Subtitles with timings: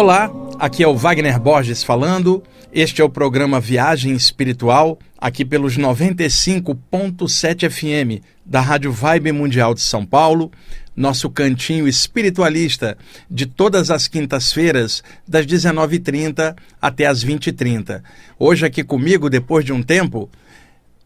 [0.00, 2.42] Olá, aqui é o Wagner Borges falando.
[2.72, 9.82] Este é o programa Viagem Espiritual, aqui pelos 95.7 FM da Rádio Vibe Mundial de
[9.82, 10.50] São Paulo,
[10.96, 12.96] nosso cantinho espiritualista
[13.30, 18.02] de todas as quintas-feiras, das 19h30 até as 20h30.
[18.38, 20.30] Hoje aqui comigo, depois de um tempo,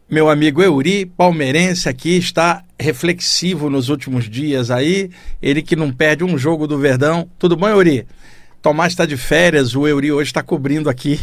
[0.09, 6.23] meu amigo Euri, palmeirense aqui, está reflexivo nos últimos dias aí, ele que não perde
[6.23, 7.29] um jogo do Verdão.
[7.37, 8.07] Tudo bom, Euri?
[8.65, 11.19] Tomás está de férias, o Euri hoje está cobrindo aqui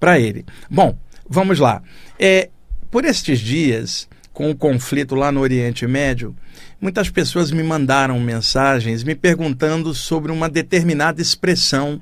[0.00, 0.46] para ele.
[0.70, 1.82] Bom, vamos lá.
[2.18, 2.48] É,
[2.90, 6.34] por estes dias, com o conflito lá no Oriente Médio,
[6.80, 12.00] muitas pessoas me mandaram mensagens me perguntando sobre uma determinada expressão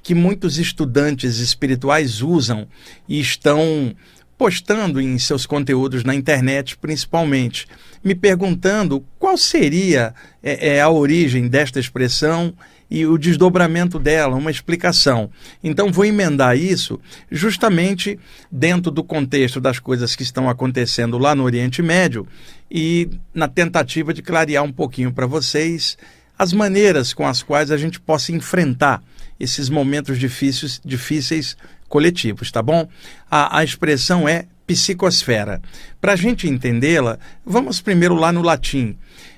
[0.00, 2.68] que muitos estudantes espirituais usam
[3.08, 3.96] e estão
[4.38, 7.66] postando em seus conteúdos na internet, principalmente,
[8.04, 12.54] me perguntando qual seria é, é, a origem desta expressão
[12.90, 15.30] e o desdobramento dela, uma explicação.
[15.62, 18.18] Então, vou emendar isso justamente
[18.50, 22.26] dentro do contexto das coisas que estão acontecendo lá no Oriente Médio
[22.70, 25.98] e na tentativa de clarear um pouquinho para vocês
[26.38, 29.02] as maneiras com as quais a gente possa enfrentar
[29.38, 31.56] esses momentos difíceis, difíceis
[31.88, 32.88] coletivos, tá bom?
[33.30, 35.62] A, a expressão é psicosfera.
[36.00, 38.96] Para a gente entendê-la, vamos primeiro lá no latim.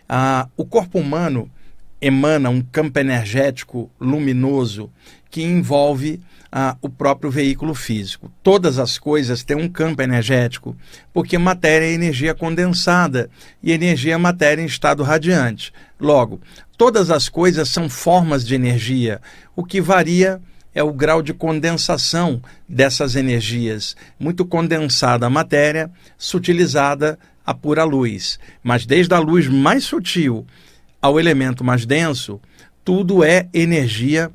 [0.08, 1.50] Ah, o corpo humano
[2.00, 4.90] emana um campo energético luminoso
[5.30, 8.32] que envolve ah, o próprio veículo físico.
[8.42, 10.76] Todas as coisas têm um campo energético,
[11.12, 13.28] porque matéria é energia condensada
[13.62, 15.72] e energia é matéria em estado radiante.
[16.00, 16.40] Logo,
[16.76, 19.20] todas as coisas são formas de energia,
[19.54, 20.40] o que varia
[20.74, 23.96] é o grau de condensação dessas energias.
[24.18, 28.38] Muito condensada a matéria, sutilizada a pura luz.
[28.62, 30.46] Mas desde a luz mais sutil
[31.00, 32.40] ao elemento mais denso,
[32.84, 34.30] tudo é energia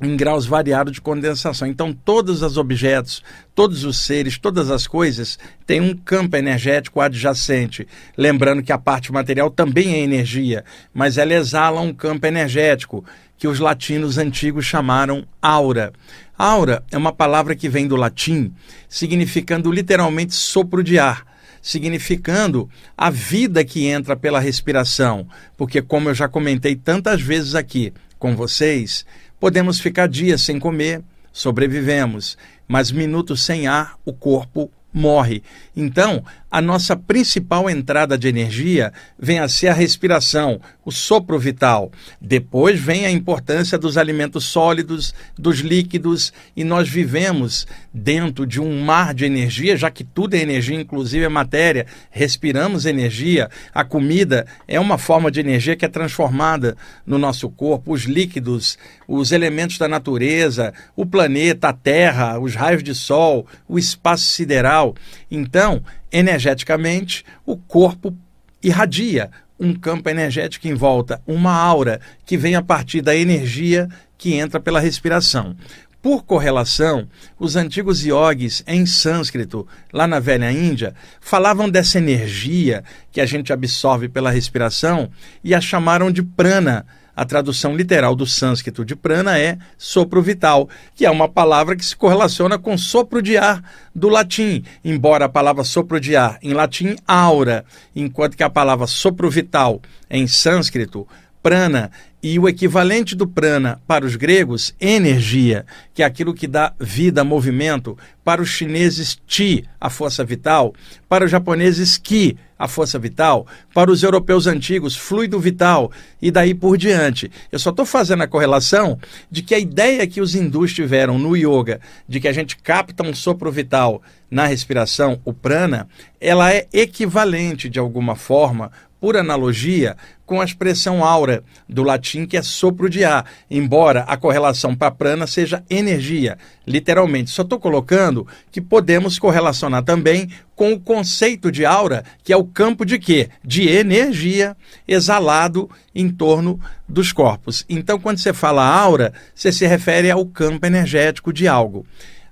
[0.00, 1.66] em graus variados de condensação.
[1.66, 3.22] Então, todos os objetos,
[3.54, 7.86] todos os seres, todas as coisas têm um campo energético adjacente.
[8.16, 10.64] Lembrando que a parte material também é energia,
[10.94, 13.04] mas ela exala um campo energético
[13.36, 15.92] que os latinos antigos chamaram aura.
[16.36, 18.52] Aura é uma palavra que vem do latim,
[18.88, 21.27] significando literalmente sopro de ar
[21.62, 25.26] significando a vida que entra pela respiração,
[25.56, 29.04] porque, como eu já comentei tantas vezes aqui com vocês,
[29.38, 31.02] podemos ficar dias sem comer,
[31.32, 32.36] sobrevivemos,
[32.66, 35.42] mas minutos sem ar, o corpo morre.
[35.76, 41.92] Então, a nossa principal entrada de energia vem a ser a respiração, o sopro vital.
[42.20, 48.82] Depois vem a importância dos alimentos sólidos, dos líquidos, e nós vivemos dentro de um
[48.82, 51.86] mar de energia, já que tudo é energia, inclusive a matéria.
[52.10, 56.76] Respiramos energia, a comida é uma forma de energia que é transformada
[57.06, 62.82] no nosso corpo, os líquidos, os elementos da natureza, o planeta, a Terra, os raios
[62.82, 64.94] de sol, o espaço sideral.
[65.30, 68.16] Então, energeticamente, o corpo
[68.62, 74.34] irradia um campo energético em volta, uma aura que vem a partir da energia que
[74.34, 75.56] entra pela respiração.
[76.00, 77.08] Por correlação,
[77.38, 83.52] os antigos yogis em sânscrito, lá na velha Índia, falavam dessa energia que a gente
[83.52, 85.10] absorve pela respiração
[85.42, 86.86] e a chamaram de prana,
[87.18, 91.84] a tradução literal do sânscrito de prana é sopro vital, que é uma palavra que
[91.84, 93.60] se correlaciona com sopro de ar
[93.92, 97.64] do latim, embora a palavra sopro de ar em latim aura,
[97.96, 101.08] enquanto que a palavra sopro vital em sânscrito
[101.42, 101.90] prana
[102.22, 107.24] e o equivalente do prana para os gregos, energia, que é aquilo que dá vida,
[107.24, 110.72] movimento, para os chineses chi, a força vital,
[111.08, 116.54] para os japoneses ki, a força vital, para os europeus antigos, fluido vital, e daí
[116.54, 117.30] por diante.
[117.52, 118.98] Eu só estou fazendo a correlação
[119.30, 123.02] de que a ideia que os hindus tiveram no yoga, de que a gente capta
[123.02, 125.88] um sopro vital na respiração, o prana,
[126.20, 128.70] ela é equivalente de alguma forma
[129.00, 134.16] por analogia com a expressão aura, do latim que é sopro de ar, embora a
[134.16, 136.36] correlação para prana seja energia,
[136.66, 137.30] literalmente.
[137.30, 142.44] Só estou colocando que podemos correlacionar também com o conceito de aura, que é o
[142.44, 143.30] campo de quê?
[143.42, 144.54] De energia
[144.86, 147.64] exalado em torno dos corpos.
[147.68, 151.86] Então, quando você fala aura, você se refere ao campo energético de algo.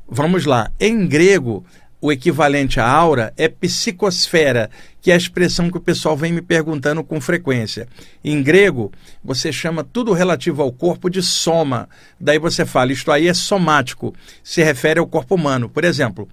[0.08, 0.70] Vamos lá.
[0.78, 1.64] Em grego,
[2.00, 4.70] o equivalente à aura é psicosfera,
[5.00, 7.88] que é a expressão que o pessoal vem me perguntando com frequência.
[8.22, 8.92] Em grego,
[9.24, 11.88] você chama tudo relativo ao corpo de soma.
[12.20, 15.68] Daí você fala, isto aí é somático, se refere ao corpo humano.
[15.68, 16.28] Por exemplo,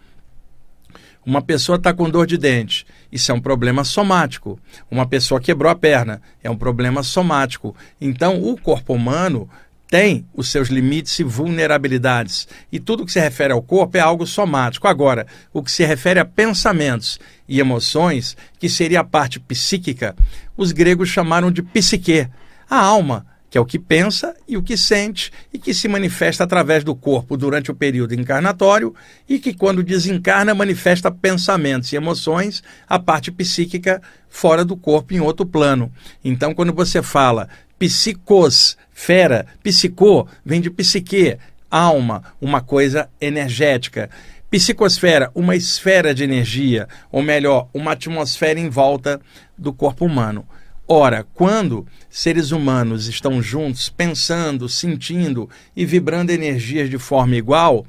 [1.25, 4.59] uma pessoa está com dor de dente, isso é um problema somático.
[4.92, 7.74] Uma pessoa quebrou a perna, é um problema somático.
[8.01, 9.50] Então, o corpo humano
[9.94, 12.48] tem os seus limites e vulnerabilidades.
[12.72, 14.88] E tudo que se refere ao corpo é algo somático.
[14.88, 20.16] Agora, o que se refere a pensamentos e emoções, que seria a parte psíquica,
[20.57, 22.28] os gregos chamaram de psique,
[22.68, 26.44] a alma, que é o que pensa e o que sente e que se manifesta
[26.44, 28.95] através do corpo durante o período encarnatório
[29.30, 35.19] e que, quando desencarna, manifesta pensamentos e emoções, a parte psíquica fora do corpo em
[35.19, 35.92] outro plano.
[36.25, 37.48] Então, quando você fala
[37.83, 41.38] psicos, fera, psicô, vem de psique,
[41.69, 44.09] alma, uma coisa energética.
[44.50, 49.19] Psicosfera, uma esfera de energia, ou melhor, uma atmosfera em volta
[49.57, 50.47] do corpo humano.
[50.88, 57.85] Ora, quando seres humanos estão juntos, pensando, sentindo e vibrando energias de forma igual,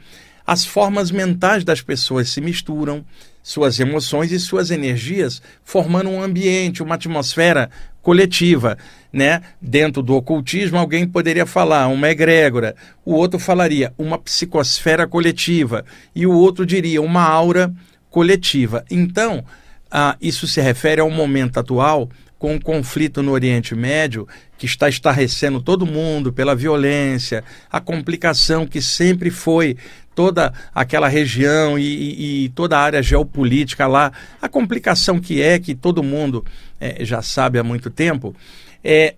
[0.47, 3.05] as formas mentais das pessoas se misturam,
[3.43, 7.71] suas emoções e suas energias, formando um ambiente, uma atmosfera
[8.01, 8.79] coletiva,
[9.13, 9.43] né?
[9.61, 12.75] Dentro do ocultismo, alguém poderia falar uma egrégora,
[13.05, 17.73] o outro falaria uma psicosfera coletiva e o outro diria uma aura
[18.11, 18.85] coletiva.
[18.91, 19.45] Então,
[19.91, 22.09] ah, isso se refere ao momento atual
[22.39, 28.67] com o conflito no Oriente Médio, que está estarrecendo todo mundo pela violência, a complicação
[28.67, 29.79] que sempre foi
[30.15, 35.75] toda aquela região e, e, toda a área geopolítica lá, a complicação que é, que
[35.75, 36.45] todo mundo
[36.81, 38.35] é, já sabe há muito tempo,
[38.83, 39.15] é,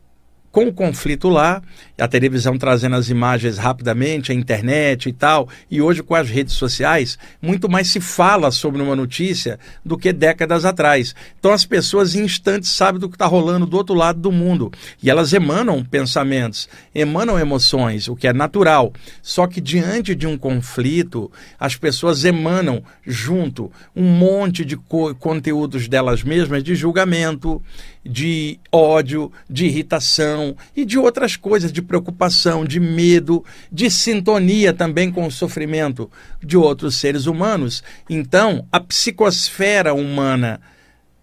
[0.56, 1.62] com o conflito lá,
[1.98, 6.54] a televisão trazendo as imagens rapidamente, a internet e tal, e hoje com as redes
[6.54, 11.14] sociais, muito mais se fala sobre uma notícia do que décadas atrás.
[11.38, 14.72] Então as pessoas em instantes sabem do que está rolando do outro lado do mundo
[15.02, 18.94] e elas emanam pensamentos, emanam emoções, o que é natural.
[19.20, 21.30] Só que diante de um conflito,
[21.60, 27.62] as pessoas emanam junto um monte de co conteúdos delas mesmas de julgamento,
[28.06, 35.10] de ódio, de irritação e de outras coisas, de preocupação, de medo, de sintonia também
[35.10, 36.10] com o sofrimento
[36.42, 37.82] de outros seres humanos.
[38.08, 40.60] Então, a psicosfera humana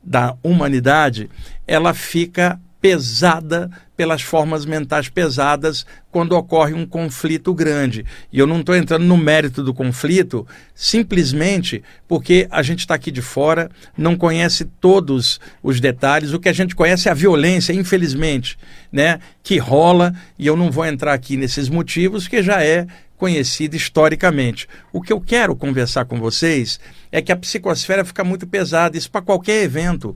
[0.04, 1.30] da humanidade,
[1.66, 3.72] ela fica pesada
[4.04, 8.06] pelas formas mentais pesadas quando ocorre um conflito grande.
[8.34, 10.46] E eu não estou entrando no mérito do conflito
[10.76, 16.34] simplesmente porque a gente está aqui de fora, não conhece todos os detalhes.
[16.34, 18.58] O que a gente conhece é a violência, infelizmente,
[18.92, 20.14] né, que rola.
[20.38, 22.86] E eu não vou entrar aqui nesses motivos, que já é
[23.16, 24.68] conhecido historicamente.
[24.92, 26.78] O que eu quero conversar com vocês
[27.10, 30.14] é que a psicosfera fica muito pesada, isso para qualquer evento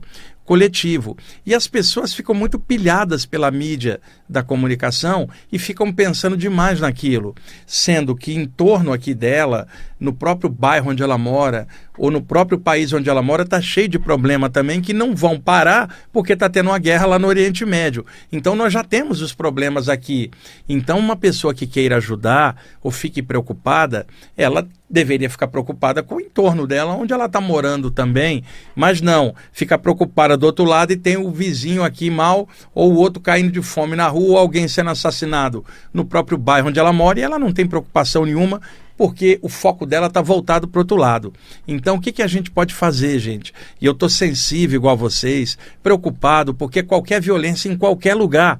[0.48, 1.14] coletivo.
[1.44, 7.34] E as pessoas ficam muito pilhadas pela mídia da comunicação e ficam pensando demais naquilo,
[7.66, 9.68] sendo que em torno aqui dela,
[10.00, 11.68] no próprio bairro onde ela mora,
[11.98, 15.38] ou no próprio país onde ela mora, está cheio de problema também que não vão
[15.38, 18.06] parar porque está tendo uma guerra lá no Oriente Médio.
[18.32, 20.30] Então nós já temos os problemas aqui.
[20.66, 26.20] Então uma pessoa que queira ajudar ou fique preocupada, ela deveria ficar preocupada com o
[26.20, 28.42] entorno dela, onde ela está morando também,
[28.74, 32.96] mas não, fica preocupada do outro lado e tem o vizinho aqui mal, ou o
[32.96, 36.92] outro caindo de fome na rua, ou alguém sendo assassinado no próprio bairro onde ela
[36.92, 38.60] mora, e ela não tem preocupação nenhuma,
[38.96, 41.32] porque o foco dela está voltado para o outro lado.
[41.66, 43.52] Então, o que, que a gente pode fazer, gente?
[43.80, 48.58] E eu estou sensível, igual a vocês, preocupado, porque qualquer violência em qualquer lugar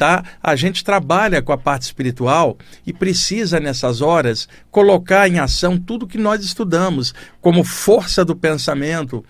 [0.00, 0.24] tá?
[0.42, 6.06] A gente trabalha com a parte espiritual e precisa nessas horas colocar em ação tudo
[6.06, 9.22] que nós estudamos, como força do pensamento,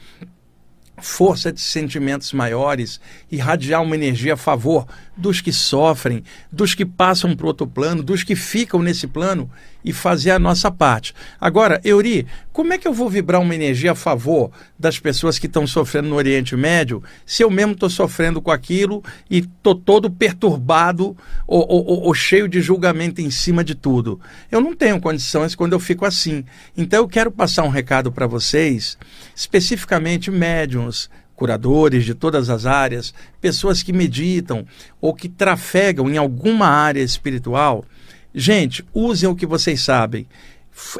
[1.00, 7.36] força de sentimentos maiores, irradiar uma energia a favor dos que sofrem, dos que passam
[7.36, 9.50] para outro plano, dos que ficam nesse plano
[9.84, 11.14] e fazer a nossa parte.
[11.40, 15.46] Agora, Euri, como é que eu vou vibrar uma energia a favor das pessoas que
[15.46, 20.10] estão sofrendo no Oriente Médio se eu mesmo estou sofrendo com aquilo e estou todo
[20.10, 21.16] perturbado
[21.46, 24.20] ou, ou, ou, cheio de julgamento em cima de tudo?
[24.50, 26.44] Eu não tenho condições quando eu fico assim.
[26.76, 28.98] Então eu quero passar um recado para vocês,
[29.34, 30.89] especificamente médiums,
[31.36, 34.66] curadores de todas as áreas, pessoas que meditam
[35.00, 37.84] ou que trafegam em alguma área espiritual
[38.34, 40.26] Gente, usem o que vocês sabem.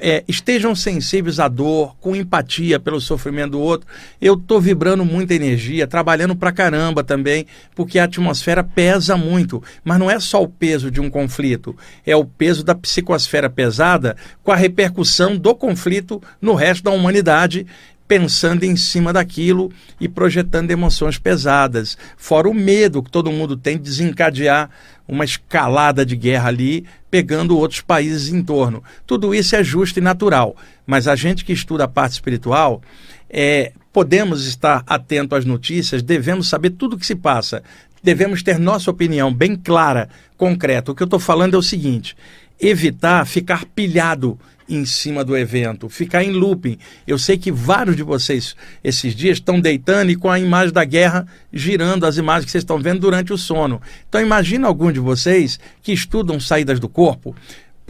[0.01, 3.87] É, estejam sensíveis à dor, com empatia pelo sofrimento do outro.
[4.21, 9.63] Eu estou vibrando muita energia, trabalhando pra caramba também, porque a atmosfera pesa muito.
[9.85, 14.17] Mas não é só o peso de um conflito, é o peso da psicosfera pesada
[14.43, 17.65] com a repercussão do conflito no resto da humanidade
[18.11, 21.97] pensando em cima daquilo e projetando emoções pesadas.
[22.17, 24.69] Fora o medo que todo mundo tem de desencadear
[25.07, 28.83] uma escalada de guerra ali, pegando outros países em torno.
[29.07, 32.83] Tudo isso é justo e natural, mas a gente que estuda a parte espiritual,
[33.29, 37.63] é, podemos estar atento às notícias, devemos saber tudo o que se passa,
[38.03, 40.91] devemos ter nossa opinião bem clara, concreta.
[40.91, 42.17] O que eu estou falando é o seguinte:
[42.61, 44.39] evitar ficar pilhado
[44.69, 46.79] em cima do evento, ficar em looping.
[47.07, 50.85] Eu sei que vários de vocês esses dias estão deitando e com a imagem da
[50.85, 53.83] guerra girando as imagens que vocês estão vendo durante o sono.
[54.09, 57.35] Então imagina algum de vocês que estudam saídas do corpo.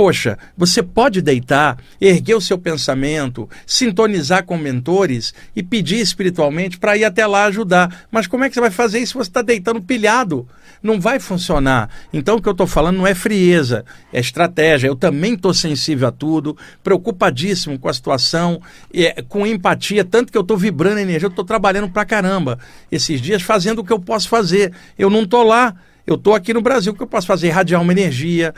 [0.01, 6.97] Poxa, você pode deitar, erguer o seu pensamento, sintonizar com mentores e pedir espiritualmente para
[6.97, 8.07] ir até lá ajudar.
[8.11, 10.49] Mas como é que você vai fazer isso se você está deitando pilhado?
[10.83, 11.91] Não vai funcionar.
[12.15, 14.89] Então o que eu estou falando não é frieza, é estratégia.
[14.89, 18.59] Eu também estou sensível a tudo, preocupadíssimo com a situação,
[18.95, 22.59] é, com empatia, tanto que eu estou vibrando energia, eu estou trabalhando para caramba
[22.91, 24.73] esses dias fazendo o que eu posso fazer.
[24.99, 25.77] Eu não estou lá.
[26.07, 27.51] Eu estou aqui no Brasil, o que eu posso fazer?
[27.51, 28.53] Radiar uma energia,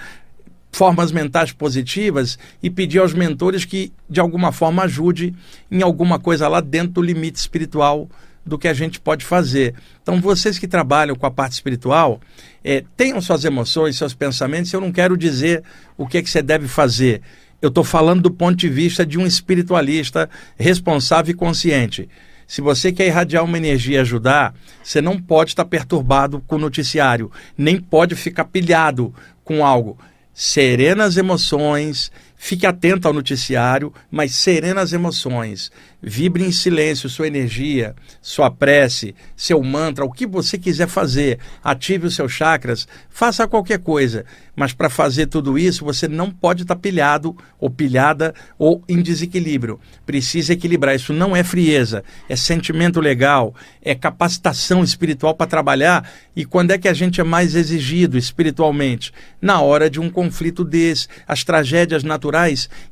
[0.73, 5.35] formas mentais positivas e pedir aos mentores que, de alguma forma, ajude
[5.71, 8.09] em alguma coisa lá dentro do limite espiritual
[8.45, 9.75] do que a gente pode fazer.
[10.03, 12.21] Então, vocês que trabalham com a parte espiritual,
[12.65, 14.73] é, tenham suas emoções, seus pensamentos.
[14.73, 15.63] Eu não quero dizer
[15.97, 17.21] o que, é que você deve fazer.
[17.61, 22.09] Eu estou falando do ponto de vista de um espiritualista responsável e consciente.
[22.49, 26.59] Se você quer irradiar uma energia e ajudar, você não pode estar perturbado com o
[26.59, 29.15] noticiário, nem pode ficar pilhado
[29.45, 29.97] com algo
[30.35, 32.11] serenas emoções,
[32.45, 35.71] fique atento ao noticiário, mas serenas emoções.
[36.03, 41.39] Vibre em silêncio sua energia, sua prece, seu mantra, o que você quiser fazer.
[41.63, 44.25] Ative os seus chakras, faça qualquer coisa.
[44.57, 49.01] Mas para fazer tudo isso, você não pode estar tá pilhado ou pilhada ou em
[49.01, 49.79] desequilíbrio.
[50.05, 50.97] Precisa equilibrar.
[50.97, 56.11] Isso não é frieza, é sentimento legal, é capacitação espiritual para trabalhar.
[56.35, 59.13] E quando é que a gente é mais exigido espiritualmente?
[59.41, 62.32] Na hora de um conflito desse, as tragédias naturais.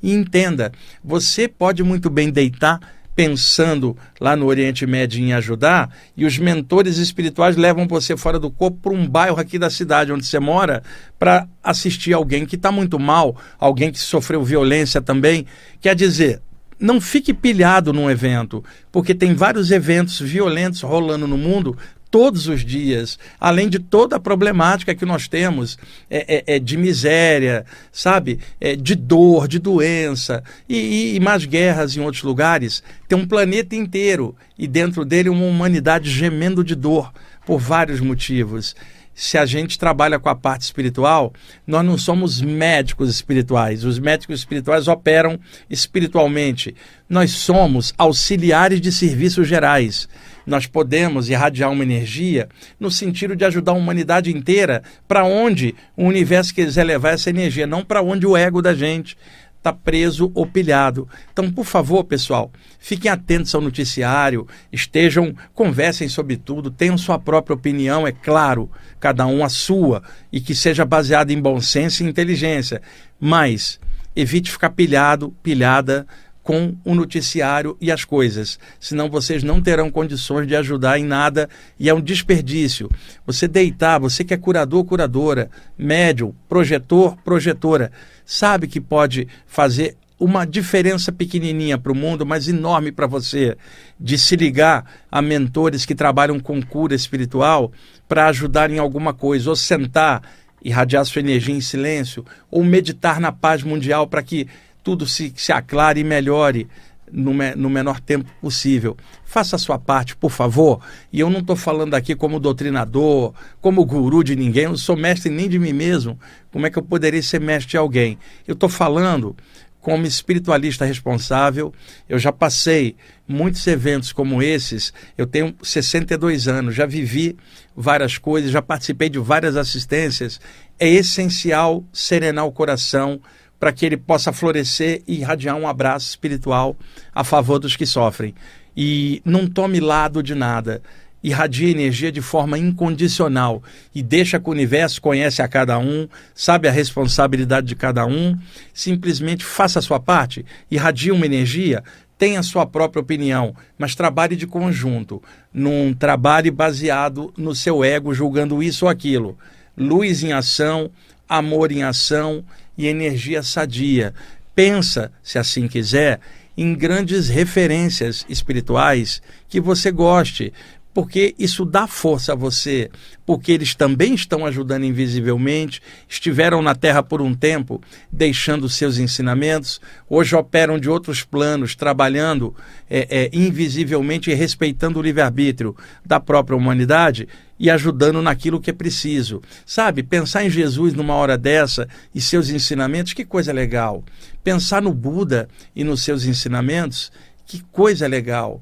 [0.03, 2.81] E entenda, você pode muito bem deitar
[3.15, 8.51] pensando lá no Oriente Médio em ajudar, e os mentores espirituais levam você fora do
[8.51, 10.83] corpo para um bairro aqui da cidade onde você mora
[11.19, 15.45] para assistir alguém que está muito mal, alguém que sofreu violência também.
[15.83, 16.41] Quer dizer,
[16.79, 21.77] não fique pilhado num evento, porque tem vários eventos violentos rolando no mundo
[22.11, 25.79] todos os dias, além de toda a problemática que nós temos
[26.11, 31.97] é, é, é de miséria, sabe, é, de dor, de doença e, e, mais guerras
[31.97, 32.83] em outros lugares.
[33.09, 37.13] Tem um planeta inteiro e dentro dele uma humanidade gemendo de dor
[37.47, 38.75] por vários motivos
[39.21, 41.35] se a gente trabalha com a parte espiritual,
[41.67, 43.85] nós não somos médicos espirituais.
[43.85, 45.39] Os médicos espirituais operam
[45.69, 46.75] espiritualmente.
[47.07, 50.09] Nós somos auxiliares de serviços gerais.
[50.51, 56.05] Nós podemos irradiar uma energia no sentido de ajudar a humanidade inteira para onde o
[56.05, 59.17] universo quiser levar essa energia, não para onde o ego da gente
[59.57, 61.09] está preso ou pilhado.
[61.33, 67.55] Então, por favor, pessoal, fiquem atentos ao noticiário, estejam, conversem sobre tudo, tenham sua própria
[67.55, 70.03] opinião, é claro, cada um a sua,
[70.33, 72.83] e que seja baseada em bom senso e inteligência.
[73.21, 73.79] Mas
[74.17, 76.09] evite ficar pilhado, pilhada
[76.43, 81.49] com o noticiário e as coisas, senão vocês não terão condições de ajudar em nada
[81.79, 82.91] e é um desperdício.
[83.27, 87.93] Você deitar, você que é curador, curadora, médium, projetor, projetora,
[88.25, 93.57] sabe que pode fazer uma diferença pequenininha para o mundo, mas enorme para você,
[93.99, 97.73] de se ligar a mentores que trabalham com cura espiritual
[98.07, 100.23] para ajudar em alguma coisa, ou sentar,
[100.63, 104.47] irradiar sua energia em silêncio, ou meditar na paz mundial para que
[104.91, 106.67] tudo se, se aclare e melhore
[107.13, 108.97] no, me, no menor tempo possível.
[109.25, 110.81] Faça a sua parte, por favor.
[111.13, 114.97] E eu não estou falando aqui como doutrinador, como guru de ninguém, eu não sou
[114.97, 116.19] mestre nem de mim mesmo.
[116.51, 118.19] Como é que eu poderia ser mestre de alguém?
[118.49, 119.37] Eu estou falando
[119.81, 121.73] como espiritualista responsável.
[122.09, 122.97] Eu já passei
[123.29, 124.93] muitos eventos como esses.
[125.17, 127.37] Eu tenho 62 anos, já vivi
[127.77, 130.41] várias coisas, já participei de várias assistências.
[130.81, 133.21] É essencial serenar o coração
[133.61, 136.75] para que ele possa florescer e irradiar um abraço espiritual
[137.15, 138.35] a favor dos que sofrem.
[138.75, 140.83] E não tome lado de nada.
[141.23, 143.63] Irradia energia de forma incondicional
[143.95, 148.35] e deixa que o universo conhece a cada um, sabe a responsabilidade de cada um.
[148.73, 151.85] Simplesmente faça a sua parte, irradie uma energia,
[152.17, 158.15] tenha a sua própria opinião, mas trabalhe de conjunto, num trabalho baseado no seu ego,
[158.15, 159.37] julgando isso ou aquilo.
[159.77, 160.91] Luz em ação,
[161.29, 162.43] amor em ação
[162.81, 164.15] e energia sadia.
[164.55, 166.19] Pensa, se assim quiser,
[166.57, 170.53] em grandes referências espirituais que você goste.
[170.93, 172.91] Porque isso dá força a você,
[173.25, 177.81] porque eles também estão ajudando invisivelmente, estiveram na Terra por um tempo,
[178.11, 182.55] deixando seus ensinamentos, hoje operam de outros planos, trabalhando
[182.89, 187.29] é, é, invisivelmente e respeitando o livre-arbítrio da própria humanidade
[187.59, 189.41] e ajudando naquilo que é preciso.
[189.65, 194.03] Sabe, pensar em Jesus numa hora dessa e seus ensinamentos, que coisa legal.
[194.43, 197.13] Pensar no Buda e nos seus ensinamentos,
[197.47, 198.61] que coisa legal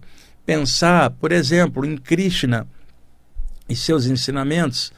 [0.49, 2.67] pensar, por exemplo, em Krishna
[3.69, 4.91] e seus ensinamentos,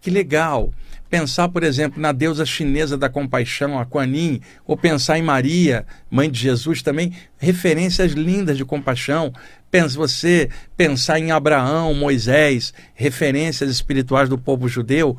[0.00, 0.74] que legal.
[1.08, 5.86] Pensar, por exemplo, na deusa chinesa da compaixão, a Kuan Yin, ou pensar em Maria,
[6.10, 9.32] mãe de Jesus também, referências lindas de compaixão.
[9.70, 15.16] Pensa você pensar em Abraão, Moisés, referências espirituais do povo judeu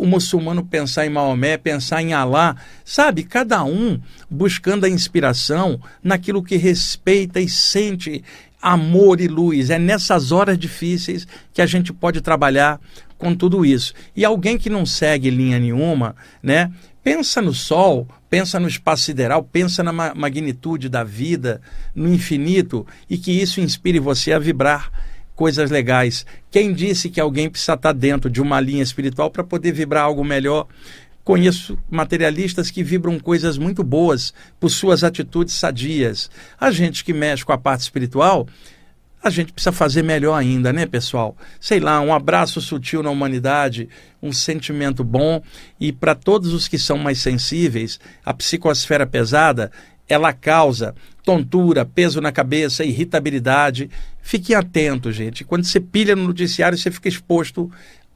[0.00, 3.22] o muçulmano pensar em Maomé, pensar em Alá, sabe?
[3.22, 8.24] Cada um buscando a inspiração naquilo que respeita e sente
[8.60, 9.70] amor e luz.
[9.70, 12.80] É nessas horas difíceis que a gente pode trabalhar
[13.16, 13.92] com tudo isso.
[14.16, 16.70] E alguém que não segue linha nenhuma, né?
[17.02, 21.60] Pensa no sol, pensa no espaço sideral, pensa na ma magnitude da vida,
[21.94, 24.90] no infinito, e que isso inspire você a vibrar
[25.34, 26.26] coisas legais.
[26.50, 30.22] Quem disse que alguém precisa estar dentro de uma linha espiritual para poder vibrar algo
[30.22, 30.66] melhor?
[31.24, 36.30] Conheço materialistas que vibram coisas muito boas por suas atitudes sadias.
[36.58, 38.48] A gente que mexe com a parte espiritual,
[39.22, 41.36] a gente precisa fazer melhor ainda, né, pessoal?
[41.60, 43.88] Sei lá, um abraço sutil na humanidade,
[44.22, 45.42] um sentimento bom
[45.78, 49.70] e para todos os que são mais sensíveis, a psicosfera pesada,
[50.08, 53.90] ela causa tontura, peso na cabeça, irritabilidade.
[54.22, 55.44] Fiquem atentos, gente.
[55.44, 57.70] Quando você pilha no noticiário, você fica exposto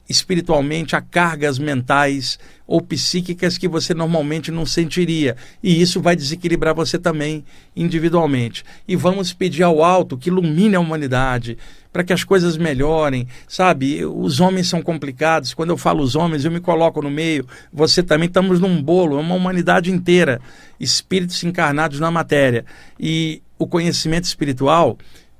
[0.07, 5.35] espiritualmente a cargas mentais ou psíquicas que você normalmente não sentiria.
[5.61, 7.43] E isso vai desequilibrar você também
[7.75, 8.63] individualmente.
[8.87, 11.57] E vamos pedir ao alto que ilumine a humanidade
[11.91, 13.27] para que as coisas melhorem.
[13.47, 15.53] Sabe, os homens são complicados.
[15.53, 17.47] Quando eu falo os homens, eu me coloco no meio.
[17.71, 20.41] Você também estamos num bolo, é uma humanidade inteira,
[20.79, 22.65] espíritos encarnados na matéria.
[22.99, 24.97] E o conhecimento espiritual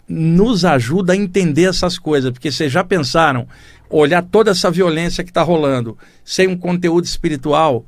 [0.08, 3.48] nos ajuda a entender essas coisas, porque vocês já pensaram
[3.90, 7.86] olhar toda essa violência que está rolando sem um conteúdo espiritual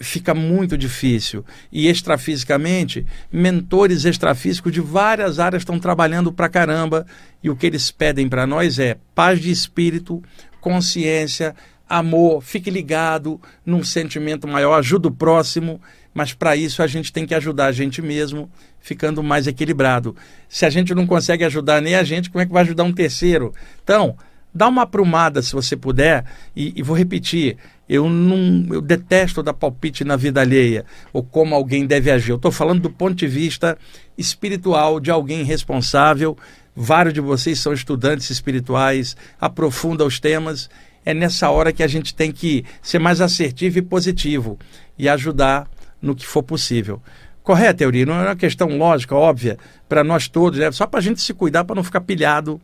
[0.00, 1.44] fica muito difícil.
[1.70, 7.06] E extrafisicamente, mentores extrafísicos de várias áreas estão trabalhando para caramba
[7.42, 10.22] e o que eles pedem para nós é paz de espírito,
[10.60, 11.54] consciência,
[11.88, 15.80] amor, fique ligado num sentimento maior, ajuda o próximo,
[16.14, 20.16] mas para isso a gente tem que ajudar a gente mesmo, ficando mais equilibrado.
[20.48, 22.92] Se a gente não consegue ajudar nem a gente, como é que vai ajudar um
[22.92, 23.52] terceiro?
[23.82, 24.16] Então,
[24.52, 26.24] Dá uma aprumada se você puder,
[26.56, 27.56] e, e, vou repetir:
[27.88, 32.30] eu não eu detesto dar palpite na vida alheia ou como alguém deve agir.
[32.30, 33.78] Eu estou falando do ponto de vista
[34.18, 36.36] espiritual de alguém responsável.
[36.74, 40.68] Vários de vocês são estudantes espirituais, aprofunda os temas.
[41.04, 44.58] É nessa hora que a gente tem que ser mais assertivo e positivo
[44.98, 45.68] e ajudar
[46.00, 47.00] no que for possível.
[47.42, 48.04] Correto, teoria?
[48.04, 49.58] Não é uma questão lógica, óbvia,
[49.88, 52.60] para nós todos, é só para a gente se cuidar para não ficar pilhado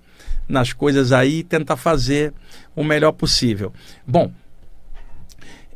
[0.49, 2.33] nas coisas aí e tentar fazer
[2.75, 3.73] o melhor possível.
[4.07, 4.31] Bom,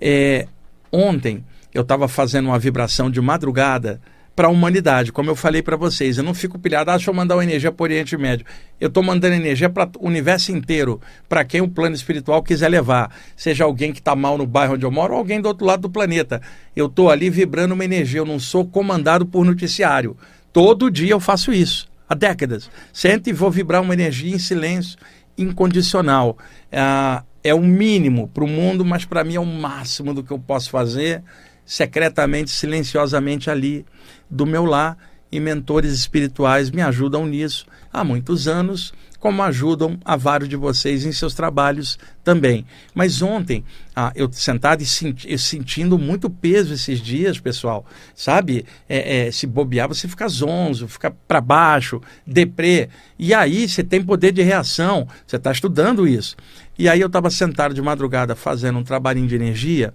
[0.01, 0.47] é,
[0.93, 4.01] ontem eu estava fazendo uma vibração de madrugada
[4.35, 6.17] para a humanidade, como eu falei para vocês.
[6.17, 8.47] Eu não fico pilhado, ah, deixa eu mandar uma energia para o Oriente Médio.
[8.81, 13.15] Eu estou mandando energia para o universo inteiro, para quem o plano espiritual quiser levar.
[13.37, 15.83] Seja alguém que está mal no bairro onde eu moro ou alguém do outro lado
[15.83, 16.41] do planeta.
[16.75, 20.17] Eu estou ali vibrando uma energia, eu não sou comandado por noticiário.
[20.53, 22.69] Todo dia eu faço isso há décadas.
[22.93, 24.99] Sente e vou vibrar uma energia em silêncio
[25.39, 26.37] incondicional.
[26.73, 30.33] É, é o mínimo para o mundo, mas para mim é o máximo do que
[30.33, 31.23] eu posso fazer
[31.65, 33.87] secretamente, silenciosamente ali
[34.29, 34.99] do meu lar.
[35.33, 41.05] E mentores espirituais me ajudam nisso há muitos anos como ajudam a vários de vocês
[41.05, 42.65] em seus trabalhos também.
[42.95, 43.63] Mas ontem,
[43.95, 48.65] ah, eu sentado e senti, sentindo muito peso esses dias, pessoal, sabe?
[48.89, 52.89] É, é, se bobear, você fica zonzo, fica para baixo, deprê.
[53.19, 56.35] E aí você tem poder de reação, você está estudando isso.
[56.79, 59.93] E aí eu estava sentado de madrugada fazendo um trabalhinho de energia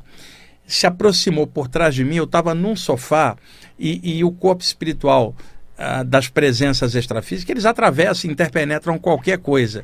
[0.67, 3.38] se aproximou por trás de mim, eu estava num sofá
[3.77, 5.35] e, e, o corpo espiritual
[6.05, 9.83] das presenças extrafísicas, eles atravessam e interpenetram qualquer coisa.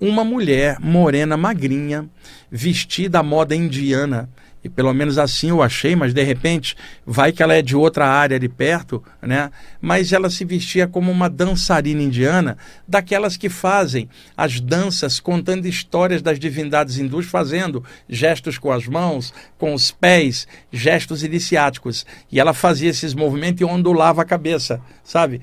[0.00, 2.08] Uma mulher morena, magrinha,
[2.50, 4.28] vestir da moda indiana
[4.64, 6.74] e pelo menos assim eu achei, mas de repente
[7.04, 9.50] vai que ela é de outra área ali perto, né?
[9.78, 12.56] Mas ela se vestia como uma dançarina indiana,
[12.88, 19.34] daquelas que fazem as danças contando histórias das divindades hindus, fazendo gestos com as mãos,
[19.58, 22.06] com os pés, gestos iniciáticos.
[22.32, 25.42] E ela fazia esses movimentos e ondulava a cabeça, sabe?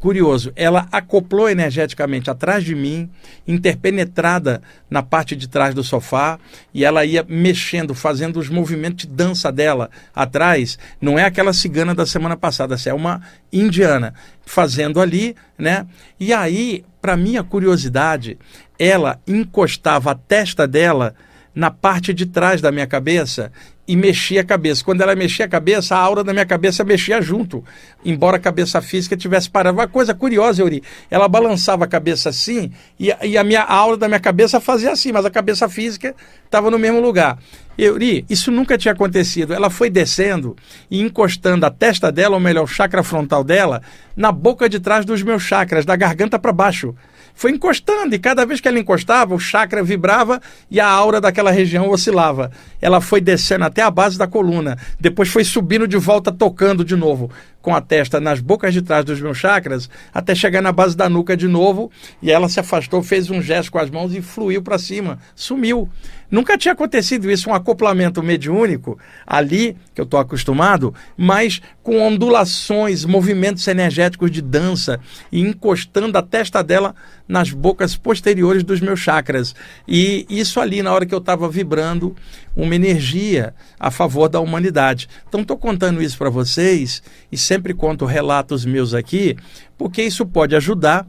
[0.00, 3.08] curioso, ela acoplou energeticamente atrás de mim,
[3.46, 6.38] interpenetrada na parte de trás do sofá,
[6.74, 10.78] e ela ia mexendo, fazendo os movimentos de dança dela atrás.
[11.00, 14.12] Não é aquela cigana da semana passada, é uma indiana
[14.44, 15.86] fazendo ali, né?
[16.18, 18.38] E aí, para minha curiosidade,
[18.78, 21.14] ela encostava a testa dela
[21.54, 23.52] na parte de trás da minha cabeça
[23.90, 24.84] e mexia a cabeça.
[24.84, 27.64] Quando ela mexia a cabeça, a aura da minha cabeça mexia junto,
[28.04, 29.76] embora a cabeça física tivesse parado.
[29.76, 33.96] Uma coisa curiosa, Euri, ela balançava a cabeça assim e, e a minha a aura
[33.96, 37.36] da minha cabeça fazia assim, mas a cabeça física estava no mesmo lugar.
[37.76, 39.52] Euri, isso nunca tinha acontecido.
[39.52, 40.54] Ela foi descendo
[40.88, 43.82] e encostando a testa dela, ou melhor, o chakra frontal dela,
[44.16, 46.94] na boca de trás dos meus chakras, da garganta para baixo
[47.40, 51.50] foi encostando, e cada vez que ela encostava, o chakra vibrava e a aura daquela
[51.50, 52.50] região oscilava.
[52.82, 56.94] Ela foi descendo até a base da coluna, depois foi subindo de volta, tocando de
[56.94, 57.30] novo
[57.62, 61.08] com a testa nas bocas de trás dos meus chakras, até chegar na base da
[61.08, 64.62] nuca de novo, e ela se afastou, fez um gesto com as mãos e fluiu
[64.62, 65.88] para cima, sumiu.
[66.30, 73.04] Nunca tinha acontecido isso, um acoplamento mediúnico ali, que eu estou acostumado, mas com ondulações,
[73.04, 75.00] movimentos energéticos de dança
[75.32, 76.94] e encostando a testa dela
[77.26, 79.54] nas bocas posteriores dos meus chakras.
[79.88, 82.14] E isso ali, na hora que eu estava vibrando,
[82.54, 85.08] uma energia a favor da humanidade.
[85.28, 89.36] Então, estou contando isso para vocês e sempre conto relatos meus aqui,
[89.76, 91.06] porque isso pode ajudar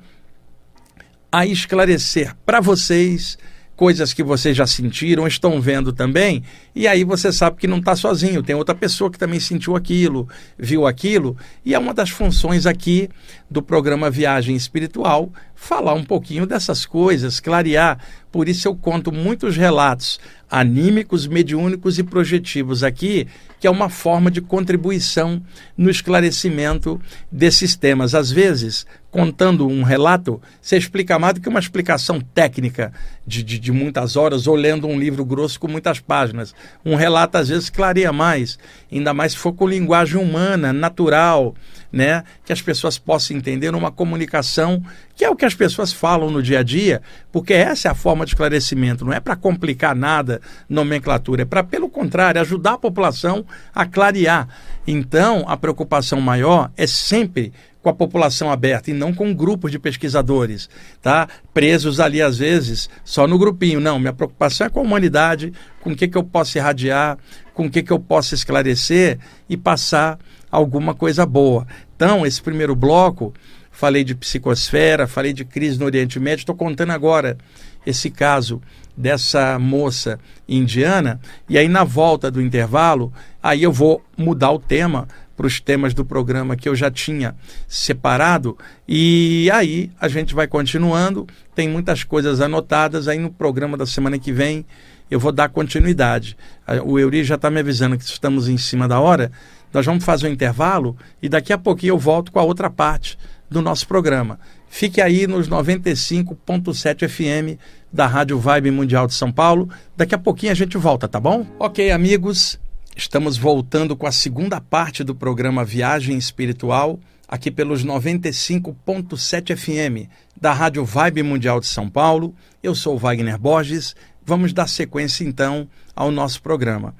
[1.31, 3.37] a esclarecer para vocês
[3.81, 6.43] coisas que vocês já sentiram, estão vendo também,
[6.75, 10.29] e aí você sabe que não está sozinho, tem outra pessoa que também sentiu aquilo,
[10.55, 13.09] viu aquilo, e é uma das funções aqui
[13.49, 17.99] do programa Viagem Espiritual falar um pouquinho dessas coisas, clarear.
[18.31, 23.27] Por isso eu conto muitos relatos anímicos, mediúnicos e projetivos aqui,
[23.59, 25.41] que é uma forma de contribuição
[25.77, 26.99] no esclarecimento
[27.31, 28.15] desses temas.
[28.15, 32.93] Às vezes, contando um relato, você explica mais do que uma explicação técnica
[33.27, 36.55] de, de, de muitas horas ou lendo um livro grosso com muitas páginas.
[36.83, 38.57] Um relato, às vezes, clareia mais,
[38.89, 41.53] ainda mais se for com linguagem humana, natural,
[41.91, 42.23] né?
[42.45, 44.81] que as pessoas possam entender numa comunicação
[45.13, 47.93] que é o que as pessoas falam no dia a dia, porque essa é a
[47.93, 52.77] forma de esclarecimento, não é para complicar nada, nomenclatura, é para, pelo contrário, ajudar a
[52.77, 53.45] população
[53.75, 54.47] a clarear.
[54.87, 59.79] Então, a preocupação maior é sempre com a população aberta e não com grupos de
[59.79, 60.69] pesquisadores,
[61.01, 61.27] tá?
[61.53, 63.79] Presos ali às vezes só no grupinho.
[63.79, 67.17] Não, minha preocupação é com a humanidade, com o que, que eu posso irradiar,
[67.53, 69.17] com o que, que eu posso esclarecer
[69.49, 70.19] e passar
[70.51, 71.65] alguma coisa boa.
[71.95, 73.33] Então, esse primeiro bloco,
[73.71, 77.37] falei de psicosfera, falei de crise no Oriente Médio, estou contando agora
[77.85, 78.61] esse caso
[78.95, 85.07] dessa moça indiana, e aí na volta do intervalo, aí eu vou mudar o tema
[85.41, 87.35] para os temas do programa que eu já tinha
[87.67, 88.55] separado,
[88.87, 91.25] e aí a gente vai continuando,
[91.55, 94.63] tem muitas coisas anotadas, aí no programa da semana que vem
[95.09, 96.37] eu vou dar continuidade.
[96.85, 99.31] O Euri já está me avisando que estamos em cima da hora,
[99.73, 103.17] nós vamos fazer um intervalo e daqui a pouquinho eu volto com a outra parte
[103.49, 104.39] do nosso programa.
[104.69, 107.59] Fique aí nos 95.7 FM
[107.91, 109.67] da Rádio Vibe Mundial de São Paulo.
[109.97, 111.47] Daqui a pouquinho a gente volta, tá bom?
[111.57, 112.59] Ok, amigos,
[113.01, 120.07] estamos voltando com a segunda parte do programa Viagem Espiritual, aqui pelos 95.7 FM
[120.39, 122.35] da Rádio Vibe Mundial de São Paulo.
[122.61, 123.95] Eu sou Wagner Borges.
[124.23, 126.93] Vamos dar sequência então ao nosso programa.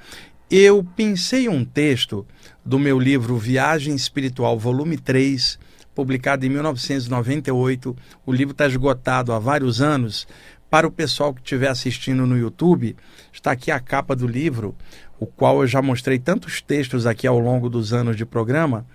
[0.50, 2.26] Eu pensei um texto
[2.66, 5.60] do meu livro Viagem Espiritual, volume 3,
[5.94, 7.96] publicado em 1998.
[8.26, 10.28] O livro está esgotado há vários anos.
[10.72, 12.96] Para o pessoal que estiver assistindo no YouTube,
[13.34, 14.74] está aqui a capa do livro,
[15.20, 18.86] o qual eu já mostrei tantos textos aqui ao longo dos anos de programa.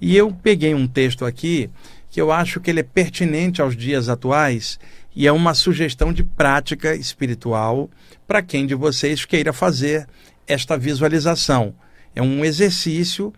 [0.00, 1.68] E eu peguei um texto aqui
[2.08, 4.80] que eu acho que ele é pertinente aos dias atuais
[5.14, 7.90] e é uma sugestão de prática espiritual
[8.26, 10.08] para quem de vocês queira fazer
[10.46, 11.74] esta visualização.
[12.16, 13.34] É um exercício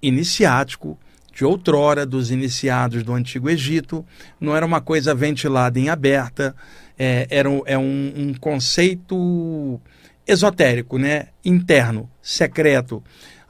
[0.00, 0.96] iniciático
[1.34, 4.06] de outrora dos iniciados do Antigo Egito,
[4.40, 6.54] não era uma coisa ventilada em aberta,
[6.98, 9.80] é, era é um, um conceito
[10.26, 11.28] esotérico, né?
[11.44, 13.02] interno, secreto,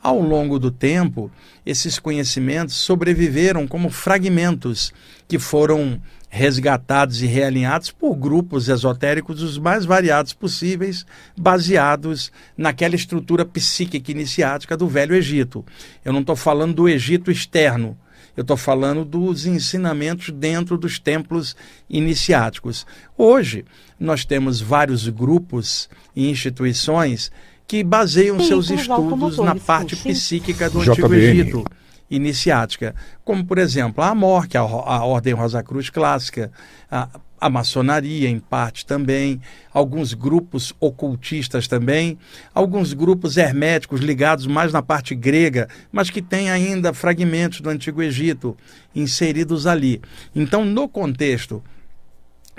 [0.02, 1.30] Ao longo do tempo,
[1.64, 4.92] esses conhecimentos sobreviveram como fragmentos
[5.26, 13.44] que foram resgatados e realinhados por grupos esotéricos os mais variados possíveis, baseados naquela estrutura
[13.44, 15.64] psíquica iniciática do Velho Egito.
[16.04, 17.96] Eu não estou falando do Egito externo,
[18.36, 21.56] eu estou falando dos ensinamentos dentro dos templos
[21.88, 22.86] iniciáticos.
[23.16, 23.64] Hoje,
[23.98, 27.30] nós temos vários grupos e instituições
[27.66, 30.90] que baseiam Sim, seus estudos na parte psíquica do JBN.
[30.92, 31.64] Antigo Egito
[32.10, 32.94] iniciática,
[33.24, 36.50] como por exemplo a Amor, que é a, a Ordem Rosa Cruz clássica,
[36.90, 37.08] a,
[37.44, 39.38] a maçonaria em parte também,
[39.70, 42.16] alguns grupos ocultistas também,
[42.54, 48.02] alguns grupos herméticos ligados mais na parte grega, mas que têm ainda fragmentos do Antigo
[48.02, 48.56] Egito
[48.94, 50.00] inseridos ali.
[50.34, 51.62] Então, no contexto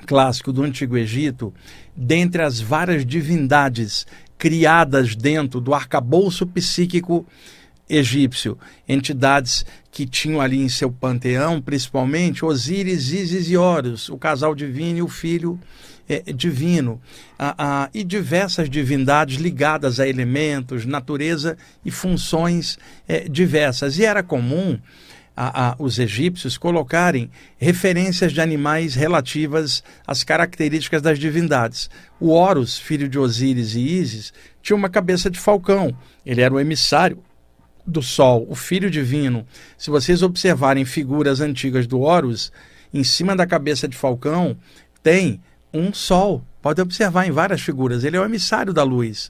[0.06, 1.52] clássico do Antigo Egito,
[1.95, 4.06] dentre as várias divindades
[4.38, 7.26] criadas dentro do arcabouço psíquico
[7.89, 14.54] egípcio, entidades que tinham ali em seu panteão, principalmente Osíris, Isis e Horus, o casal
[14.56, 15.60] divino e o filho
[16.08, 17.02] é, divino,
[17.38, 23.98] ah, ah, e diversas divindades ligadas a elementos, natureza e funções é, diversas.
[23.98, 24.80] E era comum
[25.36, 31.89] a, a, os egípcios colocarem referências de animais relativas às características das divindades.
[32.19, 35.95] O Horus, filho de Osíris e Ísis, tinha uma cabeça de falcão.
[36.26, 37.21] Ele era o emissário
[37.86, 39.45] do Sol, o Filho Divino,
[39.78, 42.52] se vocês observarem figuras antigas do Horus,
[42.93, 44.58] em cima da cabeça de Falcão
[45.04, 45.41] tem
[45.74, 46.43] um Sol.
[46.62, 48.04] Pode observar em várias figuras.
[48.04, 49.30] Ele é o emissário da luz.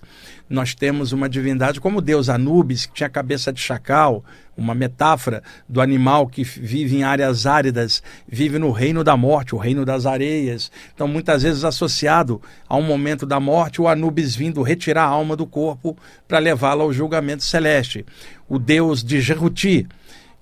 [0.49, 4.23] Nós temos uma divindade como Deus Anubis, que tinha cabeça de chacal,
[4.55, 9.57] uma metáfora do animal que vive em áreas áridas, vive no reino da morte, o
[9.57, 10.71] reino das areias.
[10.93, 15.35] Então, muitas vezes associado a um momento da morte, o Anubis vindo retirar a alma
[15.35, 18.05] do corpo para levá-la ao julgamento celeste.
[18.47, 19.87] O deus de Jeruti,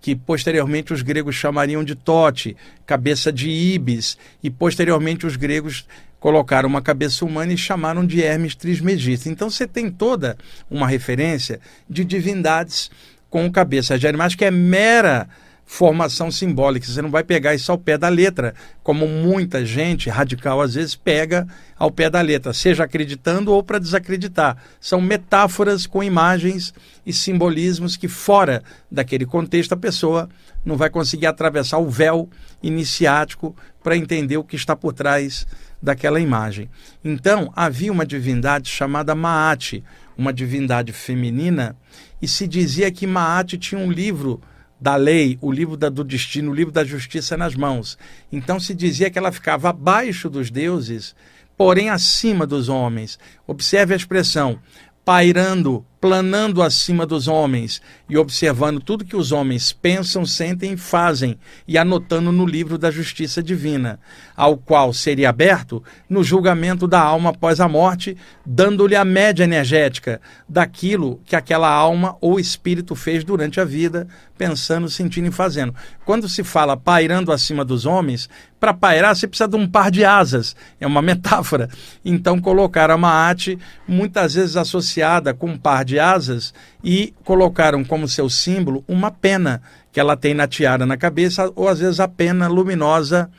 [0.01, 5.87] que posteriormente os gregos chamariam de Tote, cabeça de Ibis, e posteriormente os gregos
[6.19, 9.29] colocaram uma cabeça humana e chamaram de Hermes Trismegisto.
[9.29, 10.37] Então você tem toda
[10.69, 12.89] uma referência de divindades
[13.29, 15.27] com cabeça de animais que é mera
[15.65, 16.85] formação simbólica.
[16.85, 20.95] Você não vai pegar isso ao pé da letra, como muita gente radical às vezes
[20.95, 21.47] pega
[21.77, 24.57] ao pé da letra, seja acreditando ou para desacreditar.
[24.79, 26.73] São metáforas com imagens
[27.05, 30.29] e simbolismos que, fora daquele contexto, a pessoa
[30.65, 32.29] não vai conseguir atravessar o véu
[32.61, 35.45] iniciático para entender o que está por trás
[35.81, 36.69] daquela imagem.
[37.03, 39.83] Então, havia uma divindade chamada Maat,
[40.17, 41.75] uma divindade feminina,
[42.21, 44.41] e se dizia que Maat tinha um livro
[44.83, 47.97] da lei, o livro da, do destino, o livro da justiça nas mãos.
[48.29, 51.15] Então se dizia que ela ficava abaixo dos deuses,
[51.55, 53.17] porém acima dos homens.
[53.47, 54.59] Observe a expressão:
[55.05, 61.37] pairando, planando acima dos homens e observando tudo que os homens pensam, sentem e fazem
[61.65, 63.97] e anotando no livro da justiça divina,
[64.35, 70.19] ao qual seria aberto no julgamento da alma após a morte, dando-lhe a média energética
[70.47, 74.05] daquilo que aquela alma ou espírito fez durante a vida,
[74.37, 75.73] pensando, sentindo e fazendo.
[76.03, 80.05] Quando se fala pairando acima dos homens, para pairar você precisa de um par de
[80.05, 81.69] asas, é uma metáfora.
[82.03, 86.53] Então colocaram a Maat muitas vezes associada com um par de de asas
[86.83, 91.67] e colocaram como seu símbolo uma pena que ela tem na tiara na cabeça, ou
[91.67, 93.29] às vezes a pena luminosa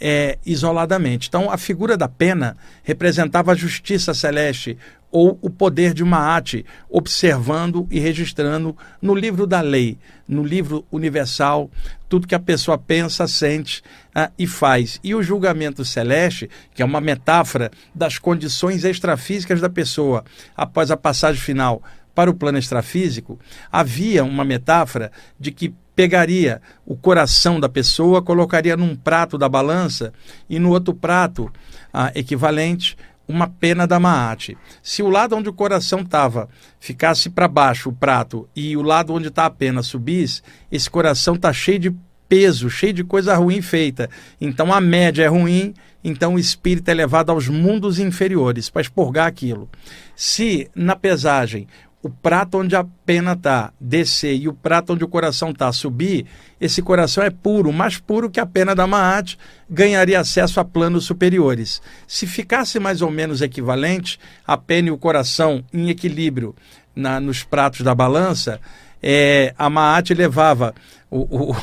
[0.00, 1.28] é, isoladamente.
[1.28, 4.76] Então, a figura da pena representava a justiça celeste
[5.12, 11.70] ou o poder de Maat, observando e registrando no livro da lei, no livro universal,
[12.08, 13.82] tudo que a pessoa pensa, sente
[14.14, 14.98] ah, e faz.
[15.04, 20.24] E o julgamento celeste, que é uma metáfora das condições extrafísicas da pessoa
[20.56, 21.82] após a passagem final
[22.14, 23.38] para o plano extrafísico,
[23.70, 30.12] havia uma metáfora de que pegaria o coração da pessoa, colocaria num prato da balança
[30.48, 31.52] e no outro prato
[31.92, 32.96] ah, equivalente
[33.32, 34.56] uma pena da Maat.
[34.82, 39.12] Se o lado onde o coração estava ficasse para baixo o prato e o lado
[39.12, 41.96] onde está a pena subisse, esse coração está cheio de
[42.28, 44.08] peso, cheio de coisa ruim feita.
[44.40, 49.26] Então a média é ruim, então o espírito é levado aos mundos inferiores para expurgar
[49.26, 49.68] aquilo.
[50.16, 51.66] Se na pesagem
[52.02, 56.26] o prato onde a pena está descer e o prato onde o coração está subir,
[56.60, 59.38] esse coração é puro, mais puro que a pena da Maat,
[59.70, 61.80] ganharia acesso a planos superiores.
[62.06, 66.56] Se ficasse mais ou menos equivalente, a pena e o coração em equilíbrio
[66.94, 68.60] na, nos pratos da balança,
[69.00, 70.74] é, a Maat levava
[71.08, 71.56] o, o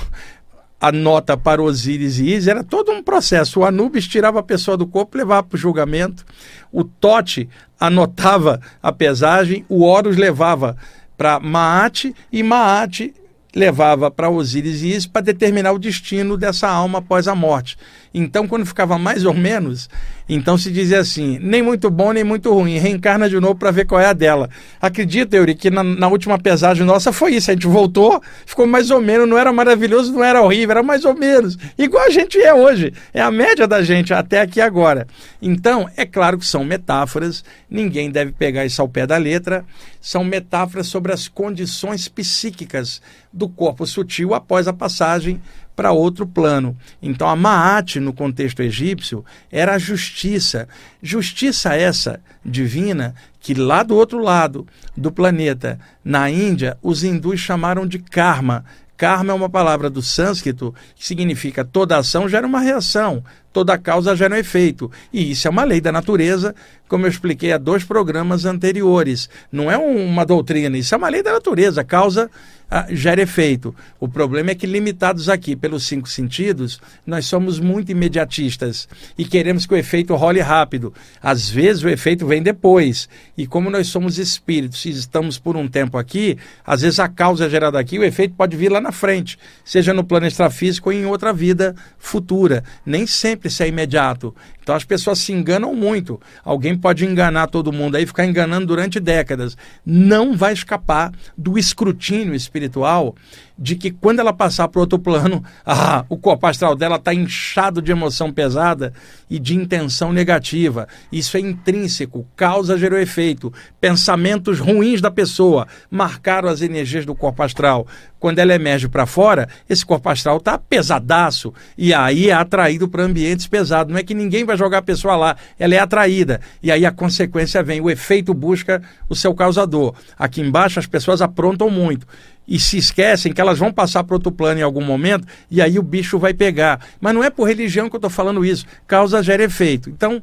[0.79, 3.59] a nota para Osíris e Isis, era todo um processo.
[3.59, 6.25] O Anubis tirava a pessoa do corpo levava para o julgamento.
[6.71, 10.77] O Tote anotava a pesagem, o Horus levava
[11.17, 13.13] para Maat e Maat
[13.53, 17.77] levava para Osíris e Isis para determinar o destino dessa alma após a morte.
[18.13, 19.87] Então, quando ficava mais ou menos,
[20.27, 23.85] então se dizia assim: nem muito bom, nem muito ruim, reencarna de novo para ver
[23.85, 24.49] qual é a dela.
[24.81, 27.51] Acredita, Yuri, que na, na, última pesagem nossa foi isso.
[27.51, 31.05] A gente voltou, ficou mais ou menos, não era maravilhoso, não era horrível, era mais
[31.05, 31.57] ou menos.
[31.77, 32.93] Igual a gente é hoje.
[33.13, 35.07] É a média da gente até aqui agora.
[35.41, 39.63] Então, é claro que são metáforas, ninguém deve pegar isso ao pé da letra.
[40.01, 45.41] São metáforas sobre as condições psíquicas do corpo sutil após a passagem
[45.79, 46.75] para outro plano.
[47.01, 50.67] Então a Maat, no contexto egípcio, era a justiça.
[51.01, 57.87] Justiça essa divina que lá do outro lado do planeta, na Índia, os hindus chamaram
[57.87, 58.65] de karma.
[58.97, 64.15] Karma é uma palavra do sânscrito que significa toda ação gera uma reação, toda causa
[64.15, 64.91] gera um efeito.
[65.11, 66.53] E isso é uma lei da natureza,
[66.87, 69.29] como eu expliquei há dois programas anteriores.
[69.51, 71.83] Não é uma doutrina, isso é uma lei da natureza.
[71.83, 72.29] Causa
[72.71, 73.73] ah, gera efeito.
[73.99, 79.65] O problema é que, limitados aqui pelos cinco sentidos, nós somos muito imediatistas e queremos
[79.65, 80.93] que o efeito role rápido.
[81.21, 83.09] Às vezes o efeito vem depois.
[83.35, 87.45] E como nós somos espíritos e estamos por um tempo aqui, às vezes a causa
[87.45, 90.93] é gerada aqui, o efeito pode vir lá na frente, seja no plano extrafísico ou
[90.93, 92.63] em outra vida futura.
[92.85, 94.35] Nem sempre isso é imediato.
[94.61, 96.19] Então as pessoas se enganam muito.
[96.43, 99.57] Alguém pode enganar todo mundo aí, ficar enganando durante décadas.
[99.85, 103.15] Não vai escapar do escrutínio espiritual
[103.59, 107.81] de que quando ela passar para outro plano, ah, o corpo astral dela está inchado
[107.81, 108.93] de emoção pesada
[109.29, 110.87] e de intenção negativa.
[111.11, 113.53] Isso é intrínseco, causa gerou efeito.
[113.81, 117.85] Pensamentos ruins da pessoa marcaram as energias do corpo astral.
[118.17, 123.03] Quando ela emerge para fora, esse corpo astral está pesadaço e aí é atraído para
[123.03, 123.91] ambientes pesados.
[123.91, 126.41] Não é que ninguém vai jogar a pessoa lá, ela é atraída.
[126.61, 129.93] E aí a consequência vem, o efeito busca o seu causador.
[130.17, 132.07] Aqui embaixo as pessoas aprontam muito
[132.49, 135.77] e se esquecem que elas vão passar para outro plano em algum momento e aí
[135.77, 136.83] o bicho vai pegar.
[136.99, 138.65] Mas não é por religião que eu estou falando isso.
[138.87, 139.89] Causa gera efeito.
[139.89, 140.21] Então,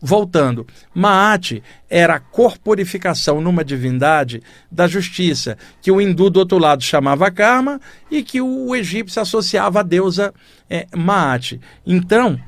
[0.00, 6.82] voltando, Maat era a corporificação numa divindade da justiça, que o hindu do outro lado
[6.82, 10.34] chamava Karma e que o egípcio associava à deusa
[10.68, 11.60] é, Maat.
[11.86, 12.40] Então,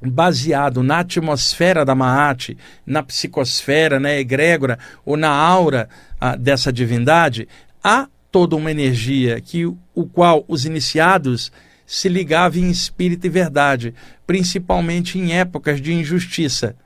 [0.00, 7.46] baseado na atmosfera da Maat, na psicosfera, na egrégora ou na aura ah, dessa divindade,
[7.84, 11.50] há toda uma energia que o qual os iniciados
[11.86, 13.94] se ligavam em espírito e verdade,
[14.26, 16.76] principalmente em épocas de injustiça.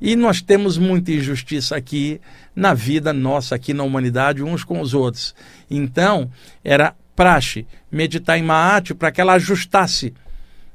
[0.00, 2.20] E nós temos muita injustiça aqui
[2.56, 5.34] na vida nossa, aqui na humanidade, uns com os outros.
[5.70, 6.30] Então,
[6.64, 10.14] era praxe meditar em Maat para que ela ajustasse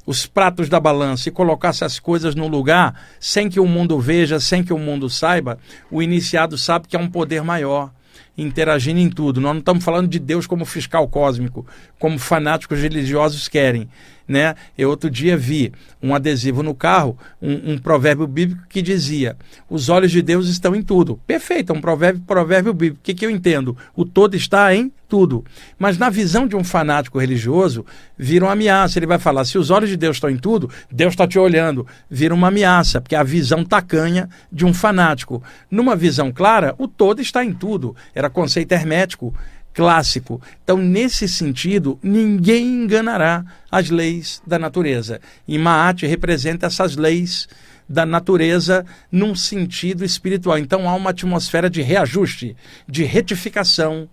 [0.05, 4.39] os pratos da balança e colocasse as coisas no lugar, sem que o mundo veja,
[4.39, 5.59] sem que o mundo saiba,
[5.91, 7.91] o iniciado sabe que é um poder maior
[8.41, 9.41] interagindo em tudo.
[9.41, 11.65] Nós não estamos falando de Deus como fiscal cósmico,
[11.97, 13.89] como fanáticos religiosos querem.
[14.29, 14.53] Né?
[14.77, 19.35] Eu outro dia vi um adesivo no carro, um, um, provérbio bíblico que dizia:
[19.67, 21.19] os olhos de Deus estão em tudo.
[21.25, 22.99] Perfeito, é um provérbio, provérbio bíblico.
[22.99, 23.75] O que, que eu entendo?
[23.95, 25.43] O todo está em tudo.
[25.79, 27.83] Mas na visão de um fanático religioso,
[28.15, 28.99] vira uma ameaça.
[28.99, 31.87] Ele vai falar: se os olhos de Deus estão em tudo, Deus está te olhando.
[32.07, 35.41] Vira uma ameaça, porque é a visão tacanha de um fanático.
[35.71, 37.95] Numa visão clara, o todo está em tudo.
[38.13, 39.33] Era conceito hermético
[39.73, 40.41] clássico.
[40.63, 45.21] Então, nesse sentido, ninguém enganará as leis da natureza.
[45.47, 47.47] E Maat representa essas leis
[47.87, 50.57] da natureza num sentido espiritual.
[50.57, 52.55] Então, há uma atmosfera de reajuste,
[52.87, 54.07] de retificação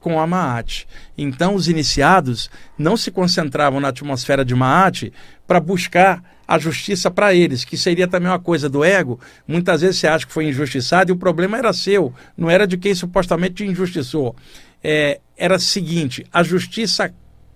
[0.00, 0.86] com a Maat.
[1.16, 5.12] Então, os iniciados não se concentravam na atmosfera de Maat
[5.46, 9.20] para buscar a justiça para eles, que seria também uma coisa do ego.
[9.46, 12.76] Muitas vezes você acha que foi injustiçado e o problema era seu, não era de
[12.76, 14.34] quem supostamente te injustiçou
[14.82, 17.12] é, era o seguinte: a justiça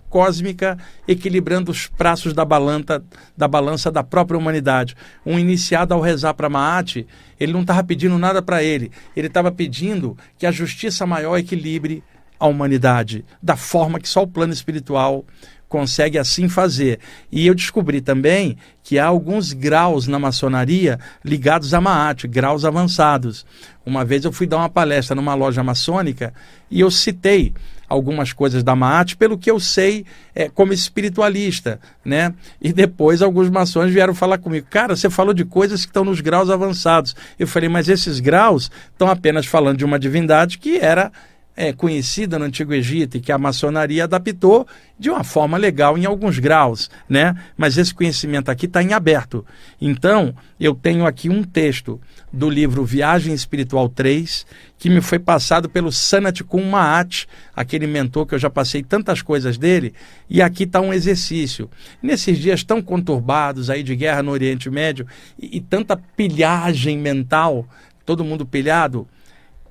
[0.09, 3.03] cósmica equilibrando os praços da balança,
[3.35, 4.95] da balança da própria humanidade.
[5.25, 7.05] Um iniciado ao rezar para Maat,
[7.39, 12.01] ele não estava pedindo nada para ele, ele estava pedindo que a justiça maior equilibre
[12.39, 15.25] a humanidade da forma que só o plano espiritual
[15.67, 16.99] consegue assim fazer.
[17.31, 23.45] E eu descobri também que há alguns graus na maçonaria ligados a Maat, graus avançados.
[23.85, 26.33] Uma vez eu fui dar uma palestra numa loja maçônica
[26.69, 27.53] e eu citei
[27.87, 32.33] algumas coisas da Maat pelo que eu sei é, como espiritualista, né?
[32.61, 36.21] E depois alguns maçons vieram falar comigo, cara, você falou de coisas que estão nos
[36.21, 37.15] graus avançados.
[37.37, 41.11] Eu falei, mas esses graus estão apenas falando de uma divindade que era
[41.55, 44.67] é, conhecida no Antigo Egito e que a maçonaria adaptou
[44.99, 47.35] de uma forma legal em alguns graus, né?
[47.57, 49.45] Mas esse conhecimento aqui está em aberto.
[49.79, 51.99] Então, eu tenho aqui um texto
[52.31, 54.45] do livro Viagem Espiritual 3,
[54.77, 59.21] que me foi passado pelo Sanat Kun Maat, aquele mentor que eu já passei tantas
[59.21, 59.93] coisas dele,
[60.29, 61.69] e aqui está um exercício.
[62.01, 65.07] Nesses dias tão conturbados aí de guerra no Oriente Médio
[65.39, 67.65] e, e tanta pilhagem mental,
[68.05, 69.07] todo mundo pilhado,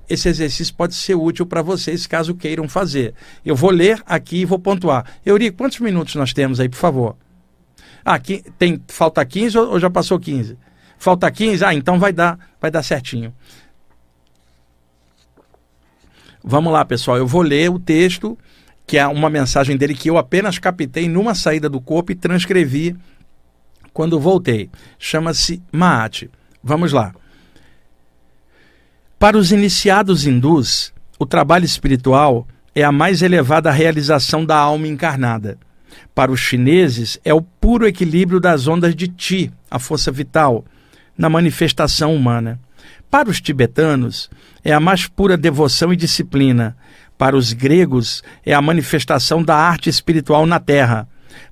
[0.09, 3.13] esse exercício pode ser útil para vocês caso queiram fazer.
[3.45, 5.05] Eu vou ler aqui e vou pontuar.
[5.25, 7.15] Euri, quantos minutos nós temos aí, por favor?
[8.03, 10.57] Ah, aqui tem falta 15 ou, ou já passou 15?
[10.97, 11.65] Falta 15?
[11.65, 13.33] Ah, então vai dar, vai dar certinho.
[16.43, 17.17] Vamos lá, pessoal.
[17.17, 18.37] Eu vou ler o texto,
[18.85, 22.95] que é uma mensagem dele que eu apenas captei numa saída do corpo e transcrevi
[23.91, 24.69] quando voltei.
[24.99, 26.29] Chama-se Maat.
[26.63, 27.13] Vamos lá.
[29.17, 32.45] Para os iniciados hindus, o trabalho espiritual
[32.75, 35.57] é a mais elevada realização da alma encarnada.
[36.13, 40.65] Para os chineses, é o puro equilíbrio das ondas de Ti, a força vital,
[41.17, 42.59] na manifestação humana.
[43.09, 44.29] Para os tibetanos,
[44.63, 46.75] é a mais pura devoção e disciplina.
[47.17, 51.07] Para os gregos, é a manifestação da arte espiritual na Terra.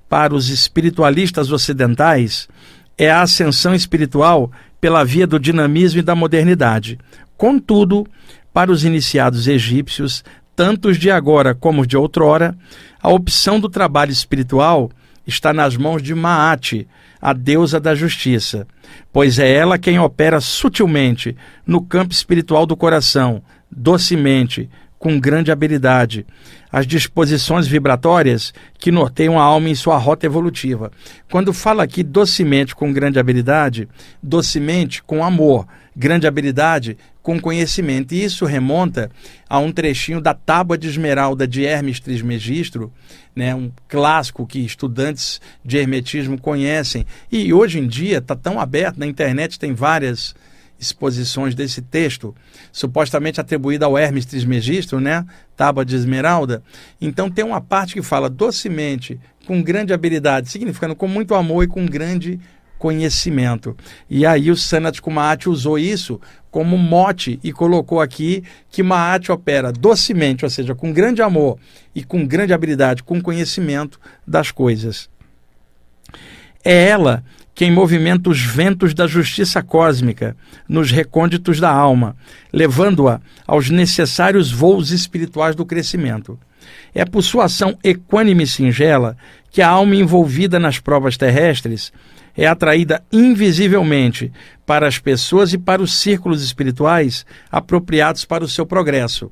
[0.06, 2.46] Para os espiritualistas ocidentais,
[2.98, 4.52] é a ascensão espiritual
[4.84, 6.98] pela via do dinamismo e da modernidade.
[7.36, 8.06] Contudo,
[8.52, 10.24] para os iniciados egípcios,
[10.54, 12.56] tanto os de agora como os de outrora,
[13.02, 14.90] a opção do trabalho espiritual
[15.26, 16.86] está nas mãos de Maat,
[17.20, 18.66] a deusa da justiça,
[19.12, 24.68] pois é ela quem opera sutilmente no campo espiritual do coração, docemente,
[24.98, 26.24] com grande habilidade,
[26.72, 30.90] as disposições vibratórias que norteiam a alma em sua rota evolutiva.
[31.30, 33.86] Quando fala aqui docemente com grande habilidade,
[34.22, 35.66] docemente com amor,
[35.96, 38.14] grande habilidade com conhecimento.
[38.14, 39.10] E isso remonta
[39.48, 42.92] a um trechinho da Tábua de Esmeralda de Hermes Trismegistro,
[43.34, 47.06] né, um clássico que estudantes de hermetismo conhecem.
[47.30, 50.34] E hoje em dia está tão aberto, na internet tem várias
[50.78, 52.34] exposições desse texto,
[52.72, 55.24] supostamente atribuída ao Hermes Trismegisto, né?
[55.56, 56.62] Tábua de Esmeralda.
[57.00, 61.68] Então tem uma parte que fala docemente, com grande habilidade, significando com muito amor e
[61.68, 62.40] com grande
[62.84, 63.74] conhecimento.
[64.10, 66.20] E aí o Sanat Kumati usou isso
[66.50, 71.58] como mote e colocou aqui que Maat opera docemente, ou seja, com grande amor
[71.94, 75.08] e com grande habilidade, com conhecimento das coisas.
[76.62, 77.24] É ela
[77.54, 80.36] quem movimenta os ventos da justiça cósmica
[80.68, 82.14] nos recônditos da alma,
[82.52, 86.38] levando-a aos necessários voos espirituais do crescimento.
[86.94, 89.16] É por sua ação equânime e singela
[89.50, 91.90] que a alma envolvida nas provas terrestres
[92.36, 94.32] é atraída invisivelmente
[94.66, 99.30] para as pessoas e para os círculos espirituais apropriados para o seu progresso.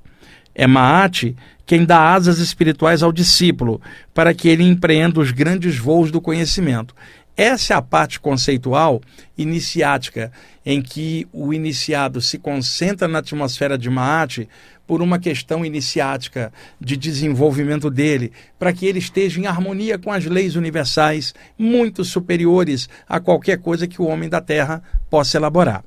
[0.55, 1.34] É Maat
[1.64, 3.80] quem dá asas espirituais ao discípulo
[4.12, 6.94] para que ele empreenda os grandes voos do conhecimento.
[7.36, 9.00] Essa é a parte conceitual
[9.38, 10.30] iniciática,
[10.66, 14.46] em que o iniciado se concentra na atmosfera de Maat
[14.93, 20.26] por uma questão iniciática de desenvolvimento dele, para que ele esteja em harmonia com as
[20.26, 25.82] leis universais, muito superiores a qualquer coisa que o homem da Terra possa elaborar.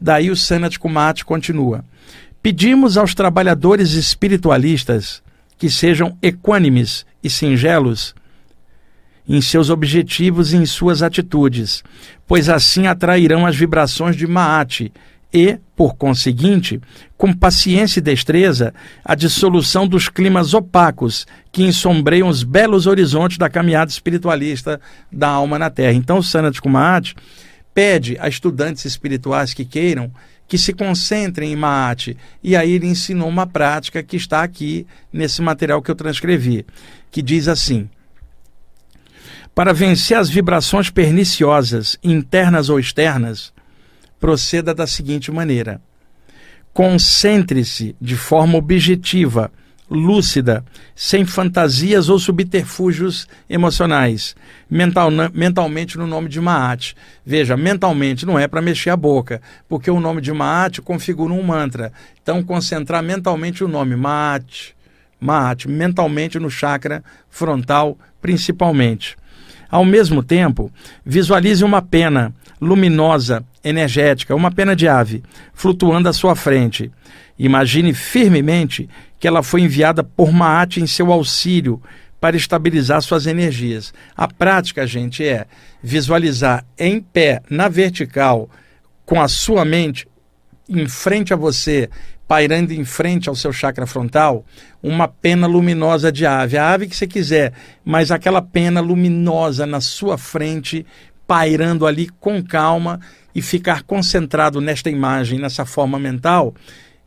[0.00, 1.84] Daí o Sanat Kumat continua.
[2.42, 5.22] Pedimos aos trabalhadores espiritualistas
[5.58, 8.14] que sejam equânimes e singelos
[9.28, 11.84] em seus objetivos e em suas atitudes,
[12.26, 14.90] pois assim atrairão as vibrações de Maat
[15.32, 16.80] e, por conseguinte,
[17.16, 18.72] com paciência e destreza,
[19.04, 24.80] a dissolução dos climas opacos que ensombreiam os belos horizontes da caminhada espiritualista
[25.12, 25.92] da alma na Terra.
[25.92, 27.14] Então, Sanat Kumaat
[27.74, 30.10] pede a estudantes espirituais que queiram
[30.48, 32.16] que se concentrem em Maat.
[32.42, 36.64] E aí ele ensinou uma prática que está aqui nesse material que eu transcrevi,
[37.10, 37.88] que diz assim:
[39.54, 43.52] para vencer as vibrações perniciosas, internas ou externas,
[44.18, 45.80] proceda da seguinte maneira:
[46.72, 49.50] concentre-se de forma objetiva,
[49.90, 50.64] lúcida,
[50.94, 54.36] sem fantasias ou subterfúgios emocionais,
[54.68, 56.94] mental, mentalmente no nome de Maat.
[57.24, 61.42] Veja, mentalmente não é para mexer a boca, porque o nome de Maat configura um
[61.42, 61.92] mantra.
[62.22, 64.74] Então, concentrar mentalmente o nome Maat,
[65.20, 69.16] Maat, mentalmente no chakra frontal, principalmente.
[69.70, 70.72] Ao mesmo tempo,
[71.04, 76.90] visualize uma pena luminosa, energética, uma pena de ave, flutuando à sua frente.
[77.38, 78.88] Imagine firmemente
[79.20, 81.80] que ela foi enviada por Maat em seu auxílio
[82.20, 83.92] para estabilizar suas energias.
[84.16, 85.46] A prática, gente, é
[85.82, 88.50] visualizar em pé, na vertical,
[89.04, 90.06] com a sua mente
[90.68, 91.88] em frente a você,
[92.28, 94.44] pairando em frente ao seu chakra frontal,
[94.82, 99.80] uma pena luminosa de ave, a ave que você quiser, mas aquela pena luminosa na
[99.80, 100.84] sua frente,
[101.26, 103.00] pairando ali com calma
[103.34, 106.54] e ficar concentrado nesta imagem, nessa forma mental,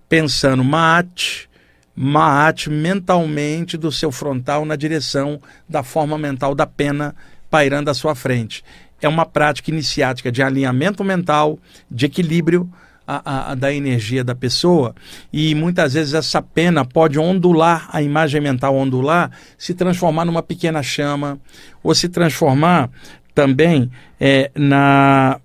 [0.10, 1.48] pensando Maat,
[1.96, 7.16] Maat mentalmente do seu frontal na direção da forma mental da pena
[7.48, 8.64] pairando à sua frente.
[9.00, 11.60] É uma prática iniciática de alinhamento mental,
[11.90, 12.72] de equilíbrio,
[13.06, 14.96] a, a, da energia da pessoa
[15.32, 20.82] e muitas vezes essa pena pode ondular, a imagem mental ondular, se transformar numa pequena
[20.82, 21.40] chama
[21.84, 22.90] ou se transformar
[23.34, 25.40] também é, na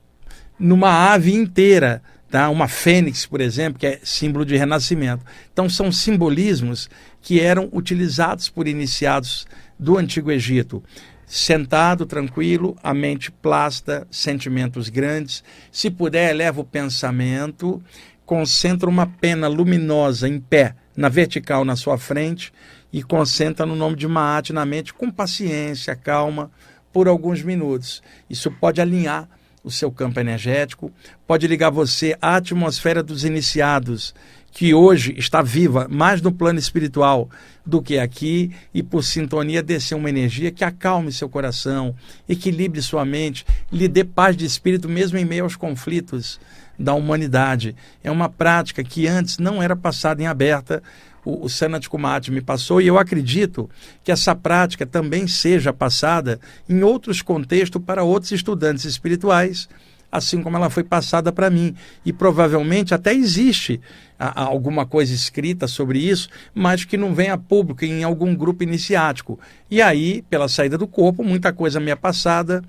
[0.58, 2.48] numa ave inteira, tá?
[2.48, 5.22] uma fênix, por exemplo, que é símbolo de renascimento.
[5.52, 6.88] Então são simbolismos
[7.20, 9.46] que eram utilizados por iniciados
[9.78, 10.82] do Antigo Egito
[11.26, 15.42] sentado, tranquilo, a mente plasta, sentimentos grandes.
[15.72, 17.82] Se puder, eleva o pensamento,
[18.24, 22.52] concentra uma pena luminosa em pé, na vertical na sua frente,
[22.92, 26.50] e concentra no nome de Maat na mente com paciência, calma,
[26.92, 28.02] por alguns minutos.
[28.30, 29.28] Isso pode alinhar
[29.62, 30.92] o seu campo energético,
[31.26, 34.14] pode ligar você à atmosfera dos iniciados
[34.56, 37.28] que hoje está viva mais no plano espiritual
[37.66, 41.94] do que aqui e por sintonia descer uma energia que acalme seu coração,
[42.26, 46.40] equilibre sua mente, lhe dê paz de espírito mesmo em meio aos conflitos
[46.78, 47.76] da humanidade.
[48.02, 50.82] É uma prática que antes não era passada em aberta.
[51.22, 53.68] O, o Sanat Kumati me passou e eu acredito
[54.02, 59.68] que essa prática também seja passada em outros contextos para outros estudantes espirituais
[60.10, 61.74] assim como ela foi passada para mim.
[62.04, 63.80] E provavelmente até existe
[64.18, 68.34] a, a alguma coisa escrita sobre isso, mas que não vem a público em algum
[68.34, 69.38] grupo iniciático.
[69.70, 72.62] E aí, pela saída do corpo, muita coisa me é passada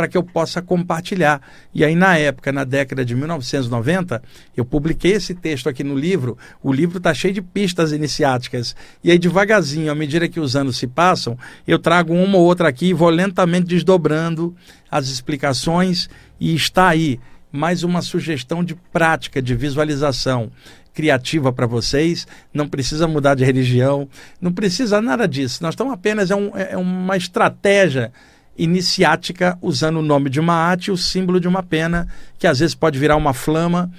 [0.00, 1.42] para que eu possa compartilhar.
[1.74, 4.22] E aí, na época, na década de 1990,
[4.56, 6.38] eu publiquei esse texto aqui no livro.
[6.62, 8.74] O livro está cheio de pistas iniciáticas.
[9.04, 11.36] E aí, devagarzinho, à medida que os anos se passam,
[11.66, 14.56] eu trago uma ou outra aqui e vou lentamente desdobrando
[14.90, 16.08] as explicações.
[16.40, 17.20] E está aí
[17.52, 20.50] mais uma sugestão de prática, de visualização
[20.92, 24.08] criativa para vocês, não precisa mudar de religião,
[24.40, 25.62] não precisa nada disso.
[25.62, 28.12] Nós estamos apenas é, um, é uma estratégia
[28.56, 32.06] iniciática usando o nome de uma arte e o símbolo de uma pena,
[32.38, 33.90] que às vezes pode virar uma flama,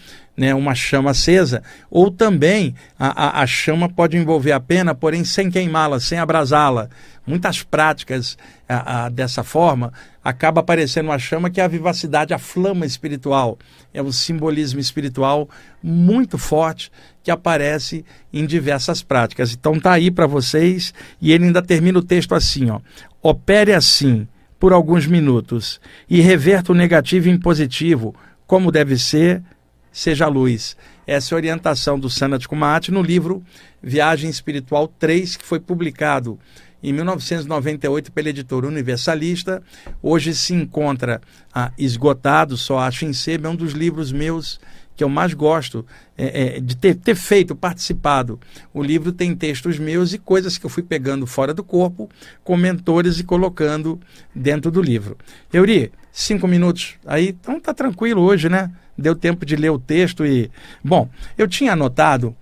[0.41, 5.23] né, uma chama acesa, ou também a, a, a chama pode envolver a pena, porém
[5.23, 6.89] sem queimá-la, sem abrasá-la.
[7.27, 12.87] Muitas práticas a, dessa forma acaba aparecendo uma chama que é a vivacidade, a flama
[12.87, 13.59] espiritual.
[13.93, 15.47] É um simbolismo espiritual
[15.83, 19.53] muito forte que aparece em diversas práticas.
[19.53, 22.79] Então tá aí para vocês e ele ainda termina o texto assim, ó.
[23.21, 24.27] Opere assim
[24.59, 25.79] por alguns minutos
[26.09, 28.15] e reverta o negativo em positivo,
[28.47, 29.43] como deve ser,
[29.91, 30.77] seja luz.
[31.05, 33.43] Essa é a orientação do Sanat Kumati no livro
[33.81, 36.39] Viagem Espiritual 3, que foi publicado
[36.83, 39.61] em 1998 pela editora Universalista.
[40.01, 41.21] Hoje se encontra
[41.53, 44.59] ah, esgotado, só acho em sebo, é um dos livros meus
[44.95, 45.85] que eu mais gosto
[46.17, 48.39] é, é, de ter, ter, feito, participado.
[48.73, 52.09] O livro tem textos meus e coisas que eu fui pegando fora do corpo,
[52.43, 53.99] com mentores e colocando
[54.35, 55.17] dentro do livro.
[55.51, 58.71] Euri, cinco minutos aí, então tá tranquilo hoje, né?
[58.97, 60.49] Deu tempo de ler o texto e.
[60.83, 62.35] Bom, eu tinha anotado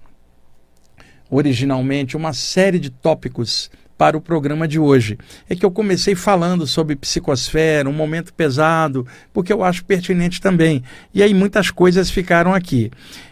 [1.29, 5.17] originalmente uma série de tópicos para o programa de hoje.
[5.49, 10.81] É que eu comecei falando sobre psicosfera, um momento pesado, porque eu acho pertinente também.
[11.13, 12.89] E aí muitas coisas ficaram aqui.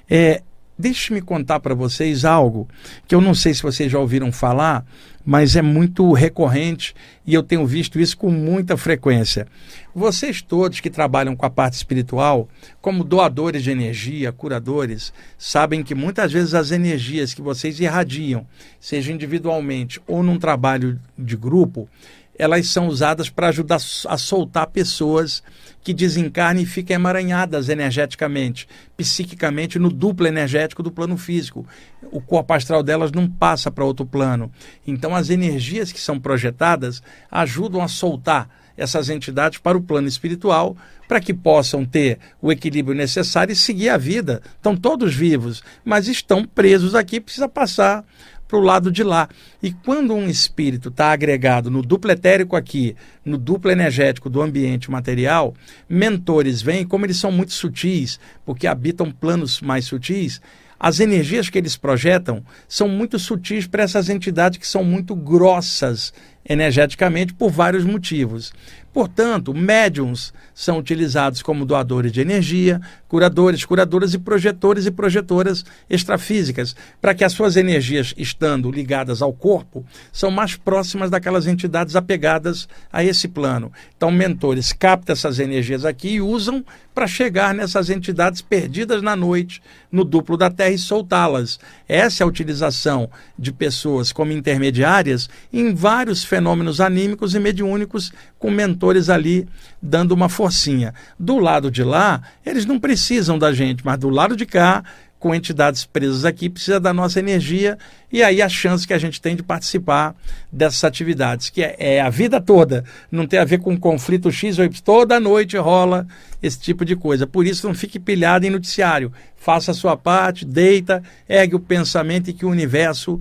[0.09, 0.41] É,
[0.79, 2.67] Deixe-me contar para vocês algo
[3.07, 4.85] que eu não sei se vocês já ouviram falar,
[5.25, 6.93] mas é muito recorrente
[7.25, 9.47] e eu tenho visto isso com muita frequência.
[9.93, 12.47] Vocês todos que trabalham com a parte espiritual,
[12.79, 18.45] como doadores de energia, curadores, sabem que muitas vezes as energias que vocês irradiam,
[18.79, 21.89] seja individualmente ou num trabalho de grupo,
[22.37, 25.41] elas são usadas para ajudar a soltar pessoas
[25.83, 31.65] que desencarnem e fiquem emaranhadas energeticamente, psiquicamente, no duplo energético do plano físico.
[32.11, 34.51] O corpo astral delas não passa para outro plano.
[34.85, 40.77] Então, as energias que são projetadas ajudam a soltar essas entidades para o plano espiritual,
[41.07, 44.41] para que possam ter o equilíbrio necessário e seguir a vida.
[44.55, 48.05] Estão todos vivos, mas estão presos aqui, precisa passar
[48.47, 49.27] para o lado de lá.
[49.61, 52.95] E quando um espírito está agregado no duplo etérico aqui,
[53.25, 55.53] no duplo energético do ambiente material,
[55.89, 60.41] mentores vêm, como eles são muito sutis, porque habitam planos mais sutis,
[60.79, 66.13] as energias que eles projetam são muito sutis para essas entidades que são muito grossas
[66.47, 68.53] energeticamente por vários motivos.
[68.97, 76.75] Portanto, médiums são utilizados como doadores de energia, curadores, curadoras e projetores e projetoras extrafísicas,
[76.99, 82.67] para que as suas energias, estando ligadas ao corpo, são mais próximas daquelas entidades apegadas
[82.91, 83.71] a esse plano.
[83.95, 89.61] Então, mentores captam essas energias aqui e usam para chegar nessas entidades perdidas na noite,
[89.91, 91.59] no duplo da Terra e soltá-las.
[91.87, 98.49] Essa é a utilização de pessoas como intermediárias em vários fenômenos anímicos e mediúnicos, com
[98.49, 99.47] mentores ali
[99.81, 100.93] dando uma forcinha.
[101.19, 104.83] Do lado de lá, eles não precisam da gente, mas do lado de cá,
[105.19, 107.77] com entidades presas aqui, precisa da nossa energia
[108.11, 110.15] e aí a chance que a gente tem de participar
[110.51, 114.59] dessas atividades, que é, é, a vida toda, não tem a ver com conflito X
[114.59, 116.07] ou Y, toda noite rola
[116.41, 117.25] esse tipo de coisa.
[117.25, 122.29] Por isso não fique pilhado em noticiário, faça a sua parte, deita, ergue o pensamento
[122.29, 123.19] e que o universo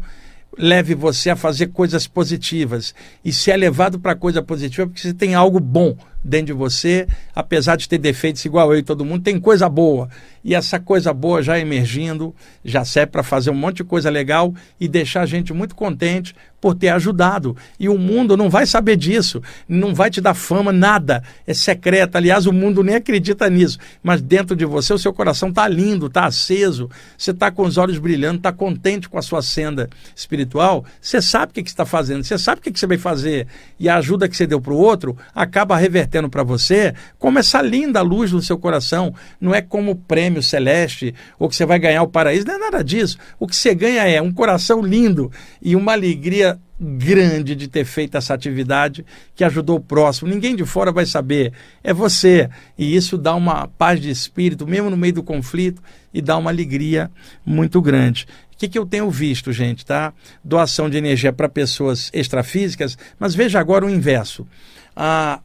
[0.57, 2.95] leve você a fazer coisas positivas.
[3.25, 5.97] E se é levado para coisa positiva, é porque você tem algo bom
[6.27, 10.09] dentro de você, apesar de ter defeitos igual eu e todo mundo, tem coisa boa.
[10.45, 14.55] E essa coisa boa já emergindo, já serve para fazer um monte de coisa legal
[14.81, 17.57] e deixar a gente muito contente por ter ajudado.
[17.79, 21.23] E o mundo não vai saber disso, não vai te dar fama, nada.
[21.47, 22.17] É secreto.
[22.17, 23.79] Aliás, o mundo nem acredita nisso.
[24.03, 27.77] Mas dentro de você, o seu coração está lindo, está aceso, você está com os
[27.77, 30.85] olhos brilhando, está contente com a sua senda espiritual.
[31.01, 33.47] Você sabe o que, está fazendo, você sabe o que, que você vai fazer.
[33.79, 37.61] E a ajuda que você deu para o outro acaba revertendo para você, como essa
[37.61, 39.15] linda luz no seu coração.
[39.41, 42.83] Não é como prêmio celeste ou que você vai ganhar o paraíso, não é nada
[42.83, 43.19] disso.
[43.39, 48.17] O que você ganha é um coração lindo e uma alegria grande de ter feito
[48.17, 49.05] essa atividade
[49.35, 50.29] que ajudou o próximo.
[50.29, 51.53] Ninguém de fora vai saber,
[51.83, 52.51] é você.
[52.77, 56.51] E isso dá uma paz de espírito, mesmo no meio do conflito, e dá uma
[56.51, 57.11] alegria
[57.45, 58.27] muito grande.
[58.53, 60.13] O que, que eu tenho visto, gente, tá?
[60.43, 64.47] Doação de energia para pessoas extrafísicas, mas veja agora o inverso.
[64.95, 65.41] Ah,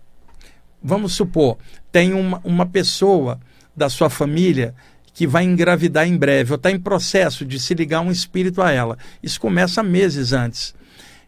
[0.83, 1.57] vamos supor,
[1.91, 3.39] tem uma, uma pessoa
[3.75, 4.73] da sua família
[5.13, 8.71] que vai engravidar em breve, ou está em processo de se ligar um espírito a
[8.71, 8.97] ela.
[9.21, 10.73] Isso começa meses antes.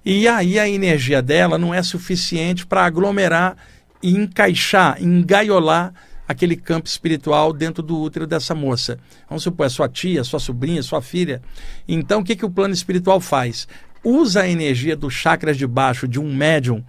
[0.06, 3.58] E aí a energia dela não é suficiente para aglomerar
[4.02, 5.94] e encaixar, engaiolar
[6.28, 8.98] aquele campo espiritual dentro do útero dessa moça.
[9.30, 11.42] Vamos supor, é sua tia, sua sobrinha, sua filha.
[11.88, 13.68] Então, o que, que o plano espiritual faz?
[14.04, 16.84] Usa a energia dos chakras de baixo de um médium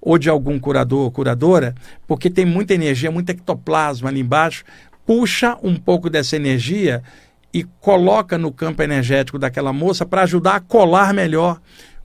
[0.00, 1.74] ou de algum curador ou curadora,
[2.06, 4.64] porque tem muita energia, muito ectoplasma ali embaixo,
[5.06, 7.02] puxa um pouco dessa energia
[7.52, 11.60] e coloca no campo energético daquela moça para ajudar a colar melhor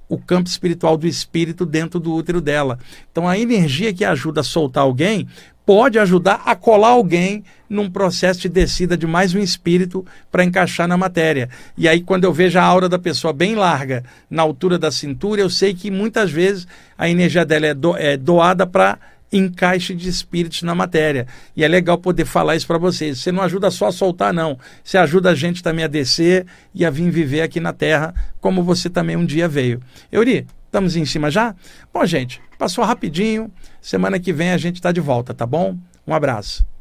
[0.07, 2.79] o campo espiritual do espírito dentro do útero dela.
[3.11, 5.27] Então a energia que ajuda a soltar alguém
[5.65, 10.87] pode ajudar a colar alguém num processo de descida de mais um espírito para encaixar
[10.87, 11.49] na matéria.
[11.75, 15.41] E aí, quando eu vejo a aura da pessoa bem larga, na altura da cintura,
[15.41, 18.99] eu sei que muitas vezes a energia dela é, do, é doada para
[19.37, 21.27] encaixe de espíritos na matéria.
[21.55, 23.19] E é legal poder falar isso para vocês.
[23.19, 24.57] Você não ajuda só a soltar, não.
[24.83, 28.63] Você ajuda a gente também a descer e a vir viver aqui na Terra, como
[28.63, 29.81] você também um dia veio.
[30.11, 31.55] Euri, estamos em cima já?
[31.93, 33.51] Bom, gente, passou rapidinho.
[33.81, 35.77] Semana que vem a gente está de volta, tá bom?
[36.07, 36.74] Um abraço.